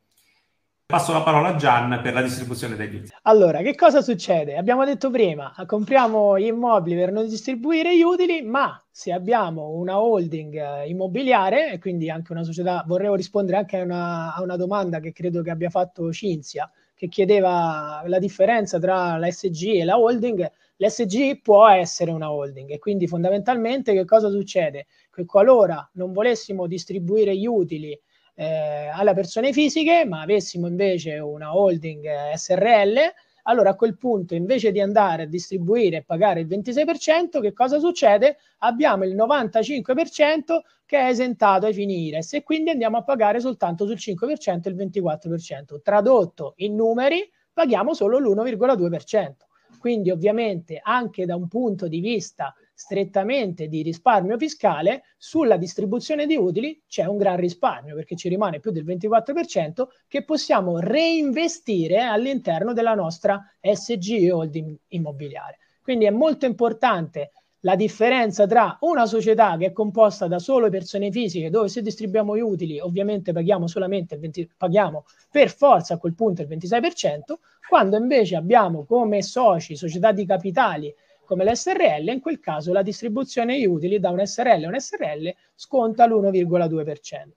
Passo 0.92 1.14
la 1.14 1.22
parola 1.22 1.48
a 1.48 1.56
Gian 1.56 2.00
per 2.02 2.12
la 2.12 2.20
distribuzione 2.20 2.76
degli 2.76 2.96
utili. 2.96 3.12
Allora, 3.22 3.62
che 3.62 3.74
cosa 3.74 4.02
succede? 4.02 4.58
Abbiamo 4.58 4.84
detto 4.84 5.08
prima, 5.08 5.54
compriamo 5.64 6.38
gli 6.38 6.44
immobili 6.44 6.96
per 6.96 7.12
non 7.12 7.26
distribuire 7.26 7.96
gli 7.96 8.02
utili, 8.02 8.42
ma 8.42 8.78
se 8.90 9.10
abbiamo 9.10 9.70
una 9.70 9.98
holding 9.98 10.54
eh, 10.54 10.88
immobiliare 10.90 11.72
e 11.72 11.78
quindi 11.78 12.10
anche 12.10 12.32
una 12.32 12.44
società, 12.44 12.84
vorrei 12.86 13.16
rispondere 13.16 13.56
anche 13.56 13.78
a 13.78 13.84
una, 13.84 14.34
a 14.34 14.42
una 14.42 14.56
domanda 14.56 15.00
che 15.00 15.12
credo 15.12 15.40
che 15.40 15.48
abbia 15.48 15.70
fatto 15.70 16.12
Cinzia, 16.12 16.70
che 16.94 17.08
chiedeva 17.08 18.02
la 18.04 18.18
differenza 18.18 18.78
tra 18.78 19.16
la 19.16 19.30
SG 19.30 19.76
e 19.76 19.84
la 19.84 19.98
holding. 19.98 20.46
L'SG 20.76 21.40
può 21.40 21.66
essere 21.68 22.10
una 22.10 22.30
holding 22.30 22.68
e 22.68 22.78
quindi 22.78 23.06
fondamentalmente 23.06 23.94
che 23.94 24.04
cosa 24.04 24.28
succede? 24.28 24.88
Che 25.10 25.24
qualora 25.24 25.88
non 25.94 26.12
volessimo 26.12 26.66
distribuire 26.66 27.34
gli 27.34 27.46
utili 27.46 27.98
eh, 28.34 28.88
alle 28.92 29.14
persone 29.14 29.52
fisiche, 29.52 30.04
ma 30.04 30.22
avessimo 30.22 30.66
invece 30.66 31.18
una 31.18 31.56
holding 31.56 32.04
eh, 32.04 32.36
SRL, 32.36 32.98
allora 33.44 33.70
a 33.70 33.74
quel 33.74 33.96
punto 33.96 34.34
invece 34.34 34.70
di 34.70 34.80
andare 34.80 35.24
a 35.24 35.26
distribuire 35.26 35.98
e 35.98 36.04
pagare 36.04 36.40
il 36.40 36.46
26%, 36.46 37.40
che 37.40 37.52
cosa 37.52 37.78
succede? 37.78 38.36
Abbiamo 38.58 39.04
il 39.04 39.16
95% 39.16 40.60
che 40.86 40.98
è 40.98 41.06
esentato 41.06 41.66
ai 41.66 41.72
fini 41.72 42.06
IRES 42.06 42.34
e 42.34 42.42
quindi 42.42 42.70
andiamo 42.70 42.98
a 42.98 43.02
pagare 43.02 43.40
soltanto 43.40 43.86
sul 43.86 43.96
5% 43.96 44.68
il 44.68 44.76
24%. 44.76 45.80
Tradotto 45.82 46.52
in 46.56 46.74
numeri, 46.74 47.28
paghiamo 47.52 47.94
solo 47.94 48.18
l'1,2%. 48.18 49.32
Quindi 49.78 50.10
ovviamente 50.10 50.78
anche 50.80 51.24
da 51.24 51.34
un 51.34 51.48
punto 51.48 51.88
di 51.88 52.00
vista 52.00 52.54
strettamente 52.74 53.68
di 53.68 53.82
risparmio 53.82 54.36
fiscale, 54.38 55.02
sulla 55.16 55.56
distribuzione 55.56 56.26
di 56.26 56.36
utili 56.36 56.82
c'è 56.88 57.04
un 57.04 57.16
gran 57.16 57.36
risparmio 57.36 57.94
perché 57.94 58.16
ci 58.16 58.28
rimane 58.28 58.60
più 58.60 58.70
del 58.70 58.84
24% 58.84 59.86
che 60.08 60.24
possiamo 60.24 60.78
reinvestire 60.78 62.00
all'interno 62.00 62.72
della 62.72 62.94
nostra 62.94 63.40
SG 63.60 64.30
holding 64.32 64.76
immobiliare. 64.88 65.58
Quindi 65.82 66.06
è 66.06 66.10
molto 66.10 66.46
importante 66.46 67.32
la 67.64 67.76
differenza 67.76 68.46
tra 68.46 68.76
una 68.80 69.06
società 69.06 69.56
che 69.56 69.66
è 69.66 69.72
composta 69.72 70.26
da 70.26 70.40
solo 70.40 70.68
persone 70.68 71.12
fisiche, 71.12 71.50
dove 71.50 71.68
se 71.68 71.80
distribuiamo 71.80 72.36
gli 72.36 72.40
utili 72.40 72.80
ovviamente 72.80 73.32
paghiamo 73.32 73.68
solamente 73.68 74.14
il 74.14 74.20
20, 74.20 74.50
paghiamo 74.56 75.04
per 75.30 75.48
forza 75.50 75.94
a 75.94 75.98
quel 75.98 76.14
punto 76.14 76.42
il 76.42 76.48
26%, 76.48 77.38
quando 77.68 77.96
invece 77.96 78.34
abbiamo 78.34 78.84
come 78.84 79.22
soci 79.22 79.76
società 79.76 80.10
di 80.10 80.26
capitali 80.26 80.92
come 81.32 81.50
l'SRL, 81.50 82.08
in 82.08 82.20
quel 82.20 82.40
caso 82.40 82.74
la 82.74 82.82
distribuzione 82.82 83.56
di 83.56 83.66
utili 83.66 83.98
da 83.98 84.10
un 84.10 84.24
SRL 84.24 84.64
a 84.64 84.68
un 84.68 84.78
SRL 84.78 85.34
sconta 85.54 86.06
l'1,2%. 86.06 87.28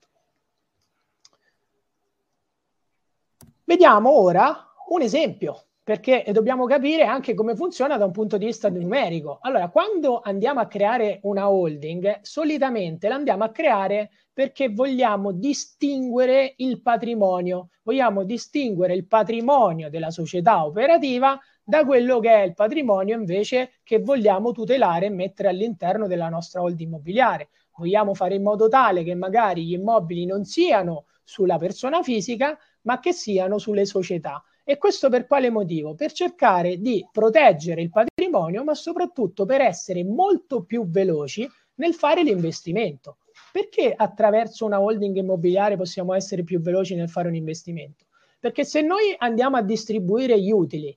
Vediamo 3.63 4.12
ora 4.12 4.73
un 4.89 5.01
esempio, 5.01 5.67
perché 5.81 6.25
dobbiamo 6.31 6.65
capire 6.65 7.03
anche 7.03 7.34
come 7.34 7.55
funziona 7.55 7.95
da 7.95 8.05
un 8.05 8.12
punto 8.12 8.38
di 8.38 8.45
vista 8.45 8.69
numerico. 8.69 9.39
Allora, 9.41 9.69
quando 9.69 10.19
andiamo 10.21 10.60
a 10.60 10.67
creare 10.67 11.19
una 11.23 11.49
holding, 11.49 12.19
solitamente 12.21 13.08
la 13.08 13.15
andiamo 13.15 13.43
a 13.43 13.49
creare 13.49 14.10
perché 14.34 14.69
vogliamo 14.69 15.31
distinguere 15.31 16.55
il 16.58 16.81
patrimonio, 16.81 17.69
vogliamo 17.84 18.23
distinguere 18.23 18.93
il 18.93 19.08
patrimonio 19.08 19.89
della 19.89 20.12
società 20.12 20.65
operativa 20.65 21.39
da 21.67 21.84
quello 21.84 22.19
che 22.19 22.30
è 22.30 22.43
il 22.43 22.54
patrimonio 22.54 23.17
invece 23.17 23.71
che 23.84 23.99
vogliamo 23.99 24.51
tutelare 24.51 25.08
e 25.08 25.10
mettere 25.10 25.49
all'interno 25.49 26.06
della 26.06 26.30
nostra 26.30 26.62
holding 26.62 26.89
immobiliare. 26.89 27.49
Vogliamo 27.78 28.13
fare 28.13 28.36
in 28.36 28.43
modo 28.43 28.67
tale 28.67 29.04
che 29.04 29.15
magari 29.15 29.65
gli 29.65 29.73
immobili 29.73 30.28
non 30.28 30.45
siano 30.45 31.06
sulla 31.23 31.58
persona 31.58 32.04
fisica, 32.04 32.56
ma 32.84 32.99
che 32.99 33.13
siano 33.13 33.58
sulle 33.58 33.86
società. 33.86 34.43
E 34.63 34.78
questo 34.78 35.10
per 35.10 35.25
quale 35.25 35.49
motivo? 35.49 35.95
Per 35.95 36.12
cercare 36.12 36.80
di 36.80 37.04
proteggere 37.12 37.82
il 37.82 37.89
patrimonio, 37.89 38.63
ma 38.63 38.75
soprattutto 38.75 39.45
per 39.45 39.62
essere 39.62 40.04
molto 40.04 40.63
più 40.63 40.88
veloci 40.88 41.49
nel 41.75 41.95
fare 41.95 42.21
l'investimento. 42.21 43.17
Perché 43.51 43.91
attraverso 43.95 44.65
una 44.65 44.80
holding 44.80 45.15
immobiliare 45.15 45.78
possiamo 45.78 46.13
essere 46.13 46.43
più 46.43 46.62
veloci 46.62 46.93
nel 46.93 47.10
fare 47.10 47.28
un 47.28 47.36
investimento? 47.36 48.06
Perché 48.39 48.63
se 48.65 48.82
noi 48.82 49.15
andiamo 49.17 49.58
a 49.58 49.63
distribuire 49.63 50.39
gli 50.39 50.51
utili 50.51 50.95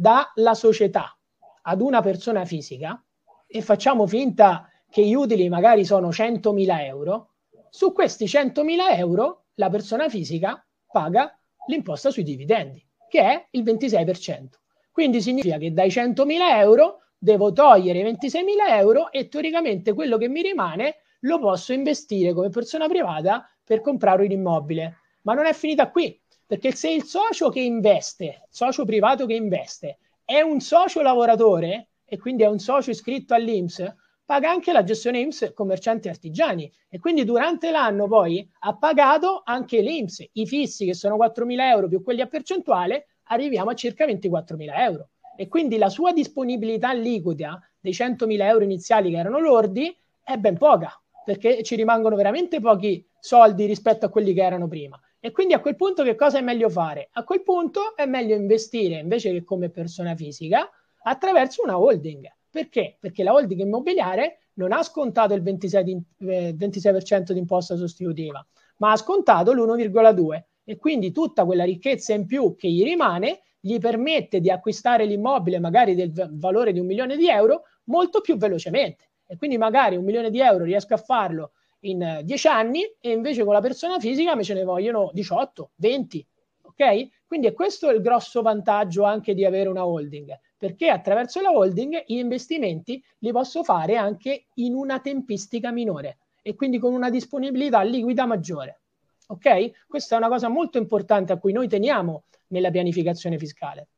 dalla 0.00 0.54
società 0.54 1.18
ad 1.62 1.80
una 1.80 2.00
persona 2.00 2.44
fisica 2.44 3.04
e 3.48 3.62
facciamo 3.62 4.06
finta 4.06 4.70
che 4.88 5.04
gli 5.04 5.14
utili 5.14 5.48
magari 5.48 5.84
sono 5.84 6.10
100.000 6.10 6.84
euro, 6.84 7.32
su 7.68 7.92
questi 7.92 8.26
100.000 8.26 8.96
euro 8.96 9.46
la 9.54 9.68
persona 9.68 10.08
fisica 10.08 10.64
paga 10.86 11.36
l'imposta 11.66 12.10
sui 12.10 12.22
dividendi, 12.22 12.86
che 13.08 13.20
è 13.20 13.46
il 13.50 13.64
26%. 13.64 14.46
Quindi 14.92 15.20
significa 15.20 15.58
che 15.58 15.72
dai 15.72 15.88
100.000 15.88 16.58
euro 16.58 17.00
devo 17.18 17.52
togliere 17.52 17.98
i 17.98 18.04
26.000 18.04 18.44
euro 18.76 19.10
e 19.10 19.26
teoricamente 19.26 19.94
quello 19.94 20.16
che 20.16 20.28
mi 20.28 20.42
rimane 20.42 20.98
lo 21.22 21.40
posso 21.40 21.72
investire 21.72 22.32
come 22.32 22.50
persona 22.50 22.86
privata 22.86 23.44
per 23.64 23.80
comprare 23.80 24.24
un 24.24 24.30
immobile. 24.30 24.98
Ma 25.22 25.34
non 25.34 25.46
è 25.46 25.52
finita 25.52 25.90
qui, 25.90 26.18
perché 26.48 26.74
se 26.74 26.88
il 26.90 27.04
socio 27.04 27.50
che 27.50 27.60
investe, 27.60 28.46
socio 28.48 28.86
privato 28.86 29.26
che 29.26 29.34
investe, 29.34 29.98
è 30.24 30.40
un 30.40 30.60
socio 30.60 31.02
lavoratore 31.02 31.88
e 32.06 32.16
quindi 32.16 32.42
è 32.42 32.46
un 32.46 32.58
socio 32.58 32.88
iscritto 32.88 33.34
all'IMS, 33.34 33.84
paga 34.24 34.48
anche 34.48 34.72
la 34.72 34.82
gestione 34.82 35.18
IMS 35.18 35.52
commercianti 35.54 36.08
artigiani 36.08 36.72
e 36.88 36.98
quindi 37.00 37.24
durante 37.24 37.70
l'anno 37.70 38.08
poi 38.08 38.50
ha 38.60 38.74
pagato 38.78 39.42
anche 39.44 39.82
l'IMS, 39.82 40.26
i 40.32 40.46
fissi 40.46 40.86
che 40.86 40.94
sono 40.94 41.18
4.000 41.18 41.60
euro 41.60 41.86
più 41.86 42.02
quelli 42.02 42.22
a 42.22 42.26
percentuale, 42.26 43.08
arriviamo 43.24 43.68
a 43.68 43.74
circa 43.74 44.06
24.000 44.06 44.78
euro. 44.78 45.10
E 45.36 45.48
quindi 45.48 45.76
la 45.76 45.90
sua 45.90 46.12
disponibilità 46.12 46.94
liquida 46.94 47.60
dei 47.78 47.92
100.000 47.92 48.40
euro 48.40 48.64
iniziali 48.64 49.10
che 49.10 49.18
erano 49.18 49.38
lordi 49.38 49.94
è 50.24 50.38
ben 50.38 50.56
poca, 50.56 50.98
perché 51.26 51.62
ci 51.62 51.76
rimangono 51.76 52.16
veramente 52.16 52.58
pochi 52.58 53.06
soldi 53.20 53.66
rispetto 53.66 54.06
a 54.06 54.08
quelli 54.08 54.32
che 54.32 54.42
erano 54.42 54.66
prima. 54.66 54.98
E 55.28 55.30
quindi 55.30 55.52
a 55.52 55.60
quel 55.60 55.76
punto 55.76 56.04
che 56.04 56.14
cosa 56.14 56.38
è 56.38 56.40
meglio 56.40 56.70
fare? 56.70 57.10
A 57.12 57.22
quel 57.22 57.42
punto 57.42 57.94
è 57.94 58.06
meglio 58.06 58.34
investire 58.34 59.00
invece 59.00 59.30
che 59.30 59.44
come 59.44 59.68
persona 59.68 60.14
fisica 60.14 60.70
attraverso 61.02 61.62
una 61.62 61.78
holding. 61.78 62.26
Perché? 62.48 62.96
Perché 62.98 63.22
la 63.22 63.34
holding 63.34 63.60
immobiliare 63.60 64.38
non 64.54 64.72
ha 64.72 64.82
scontato 64.82 65.34
il 65.34 65.42
26%, 65.42 65.82
di, 65.82 66.02
eh, 66.20 66.54
26% 66.54 67.32
di 67.32 67.40
imposta 67.40 67.76
sostitutiva, 67.76 68.42
ma 68.78 68.92
ha 68.92 68.96
scontato 68.96 69.52
l'1,2% 69.52 70.44
e 70.64 70.78
quindi 70.78 71.12
tutta 71.12 71.44
quella 71.44 71.64
ricchezza 71.64 72.14
in 72.14 72.24
più 72.24 72.56
che 72.56 72.70
gli 72.70 72.82
rimane 72.82 73.42
gli 73.60 73.78
permette 73.78 74.40
di 74.40 74.50
acquistare 74.50 75.04
l'immobile 75.04 75.58
magari 75.58 75.94
del 75.94 76.10
valore 76.32 76.72
di 76.72 76.80
un 76.80 76.86
milione 76.86 77.18
di 77.18 77.28
euro 77.28 77.64
molto 77.84 78.22
più 78.22 78.38
velocemente. 78.38 79.10
E 79.26 79.36
quindi 79.36 79.58
magari 79.58 79.96
un 79.96 80.04
milione 80.04 80.30
di 80.30 80.40
euro 80.40 80.64
riesco 80.64 80.94
a 80.94 80.96
farlo 80.96 81.52
in 81.80 82.20
10 82.22 82.46
eh, 82.46 82.50
anni 82.50 82.82
e 83.00 83.10
invece 83.10 83.44
con 83.44 83.52
la 83.52 83.60
persona 83.60 83.98
fisica 83.98 84.34
me 84.34 84.44
ce 84.44 84.54
ne 84.54 84.64
vogliono 84.64 85.10
18, 85.12 85.70
20. 85.76 86.26
Ok? 86.62 87.08
Quindi 87.26 87.46
è 87.46 87.52
questo 87.52 87.90
il 87.90 88.00
grosso 88.00 88.40
vantaggio 88.42 89.04
anche 89.04 89.34
di 89.34 89.44
avere 89.44 89.68
una 89.68 89.86
holding, 89.86 90.38
perché 90.56 90.88
attraverso 90.88 91.40
la 91.40 91.50
holding 91.50 92.04
gli 92.06 92.16
investimenti 92.16 93.02
li 93.18 93.32
posso 93.32 93.62
fare 93.62 93.96
anche 93.96 94.46
in 94.54 94.74
una 94.74 95.00
tempistica 95.00 95.70
minore 95.70 96.18
e 96.42 96.54
quindi 96.54 96.78
con 96.78 96.94
una 96.94 97.10
disponibilità 97.10 97.82
liquida 97.82 98.26
maggiore. 98.26 98.80
Ok? 99.28 99.86
Questa 99.86 100.14
è 100.14 100.18
una 100.18 100.28
cosa 100.28 100.48
molto 100.48 100.78
importante 100.78 101.32
a 101.32 101.38
cui 101.38 101.52
noi 101.52 101.68
teniamo 101.68 102.24
nella 102.48 102.70
pianificazione 102.70 103.36
fiscale. 103.38 103.88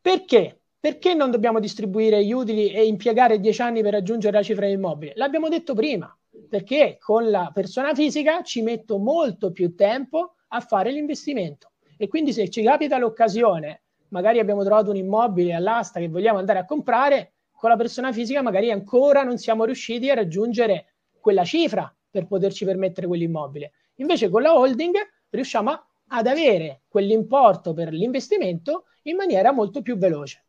Perché? 0.00 0.60
Perché 0.88 1.12
non 1.12 1.30
dobbiamo 1.30 1.60
distribuire 1.60 2.24
gli 2.24 2.32
utili 2.32 2.72
e 2.72 2.86
impiegare 2.86 3.40
dieci 3.40 3.60
anni 3.60 3.82
per 3.82 3.92
raggiungere 3.92 4.38
la 4.38 4.42
cifra 4.42 4.64
dell'immobile? 4.64 5.12
L'abbiamo 5.16 5.50
detto 5.50 5.74
prima, 5.74 6.18
perché 6.48 6.96
con 6.98 7.28
la 7.28 7.50
persona 7.52 7.92
fisica 7.92 8.40
ci 8.42 8.62
metto 8.62 8.96
molto 8.96 9.52
più 9.52 9.74
tempo 9.74 10.36
a 10.48 10.60
fare 10.60 10.90
l'investimento. 10.90 11.72
E 11.98 12.08
quindi 12.08 12.32
se 12.32 12.48
ci 12.48 12.62
capita 12.62 12.96
l'occasione, 12.96 13.82
magari 14.08 14.38
abbiamo 14.38 14.64
trovato 14.64 14.88
un 14.88 14.96
immobile 14.96 15.52
all'asta 15.52 16.00
che 16.00 16.08
vogliamo 16.08 16.38
andare 16.38 16.60
a 16.60 16.64
comprare, 16.64 17.34
con 17.52 17.68
la 17.68 17.76
persona 17.76 18.10
fisica 18.10 18.40
magari 18.40 18.70
ancora 18.70 19.22
non 19.24 19.36
siamo 19.36 19.66
riusciti 19.66 20.08
a 20.08 20.14
raggiungere 20.14 20.94
quella 21.20 21.44
cifra 21.44 21.94
per 22.10 22.26
poterci 22.26 22.64
permettere 22.64 23.06
quell'immobile. 23.06 23.72
Invece 23.96 24.30
con 24.30 24.40
la 24.40 24.56
holding 24.56 24.96
riusciamo 25.28 25.70
ad 26.06 26.26
avere 26.26 26.84
quell'importo 26.88 27.74
per 27.74 27.92
l'investimento 27.92 28.84
in 29.02 29.16
maniera 29.16 29.52
molto 29.52 29.82
più 29.82 29.98
veloce. 29.98 30.44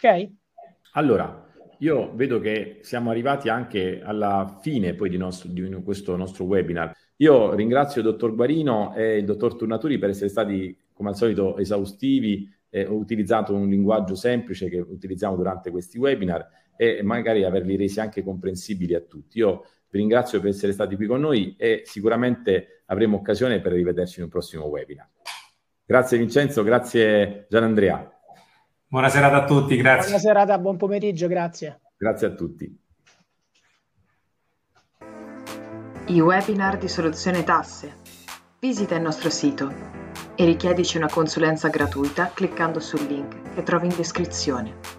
Ok? 0.00 0.30
Allora, 0.92 1.44
io 1.78 2.14
vedo 2.14 2.38
che 2.38 2.78
siamo 2.82 3.10
arrivati 3.10 3.48
anche 3.48 4.00
alla 4.00 4.58
fine 4.62 4.94
poi 4.94 5.08
di, 5.08 5.16
nostro, 5.16 5.48
di 5.50 5.68
questo 5.82 6.14
nostro 6.14 6.44
webinar. 6.44 6.92
Io 7.16 7.52
ringrazio 7.54 8.00
il 8.00 8.06
dottor 8.06 8.34
Guarino 8.34 8.94
e 8.94 9.16
il 9.16 9.24
dottor 9.24 9.56
Turnaturi 9.56 9.98
per 9.98 10.10
essere 10.10 10.28
stati, 10.28 10.76
come 10.92 11.08
al 11.08 11.16
solito, 11.16 11.56
esaustivi. 11.58 12.48
Eh, 12.70 12.86
ho 12.86 12.94
utilizzato 12.94 13.54
un 13.54 13.68
linguaggio 13.68 14.14
semplice 14.14 14.68
che 14.68 14.78
utilizziamo 14.78 15.34
durante 15.34 15.70
questi 15.70 15.98
webinar 15.98 16.46
e 16.76 17.02
magari 17.02 17.42
averli 17.44 17.76
resi 17.76 17.98
anche 17.98 18.22
comprensibili 18.22 18.94
a 18.94 19.00
tutti. 19.00 19.38
Io 19.38 19.64
vi 19.90 19.98
ringrazio 19.98 20.38
per 20.38 20.50
essere 20.50 20.72
stati 20.72 20.94
qui 20.94 21.06
con 21.06 21.20
noi 21.20 21.56
e 21.58 21.82
sicuramente 21.86 22.82
avremo 22.86 23.16
occasione 23.16 23.60
per 23.60 23.72
rivederci 23.72 24.18
in 24.18 24.24
un 24.24 24.30
prossimo 24.30 24.66
webinar. 24.66 25.08
Grazie 25.84 26.18
Vincenzo, 26.18 26.62
grazie 26.62 27.46
Gianandrea. 27.48 28.17
Buona 28.90 29.10
serata 29.10 29.42
a 29.42 29.44
tutti, 29.44 29.76
grazie. 29.76 30.04
Buona 30.04 30.18
serata, 30.18 30.58
buon 30.58 30.78
pomeriggio, 30.78 31.28
grazie. 31.28 31.80
Grazie 31.98 32.26
a 32.28 32.30
tutti. 32.30 32.80
I 36.06 36.20
webinar 36.20 36.78
di 36.78 36.88
Soluzione 36.88 37.44
Tasse. 37.44 37.96
Visita 38.58 38.94
il 38.94 39.02
nostro 39.02 39.28
sito 39.28 39.70
e 40.34 40.44
richiedici 40.46 40.96
una 40.96 41.10
consulenza 41.10 41.68
gratuita 41.68 42.30
cliccando 42.32 42.80
sul 42.80 43.04
link 43.06 43.52
che 43.52 43.62
trovi 43.62 43.88
in 43.88 43.94
descrizione. 43.94 44.97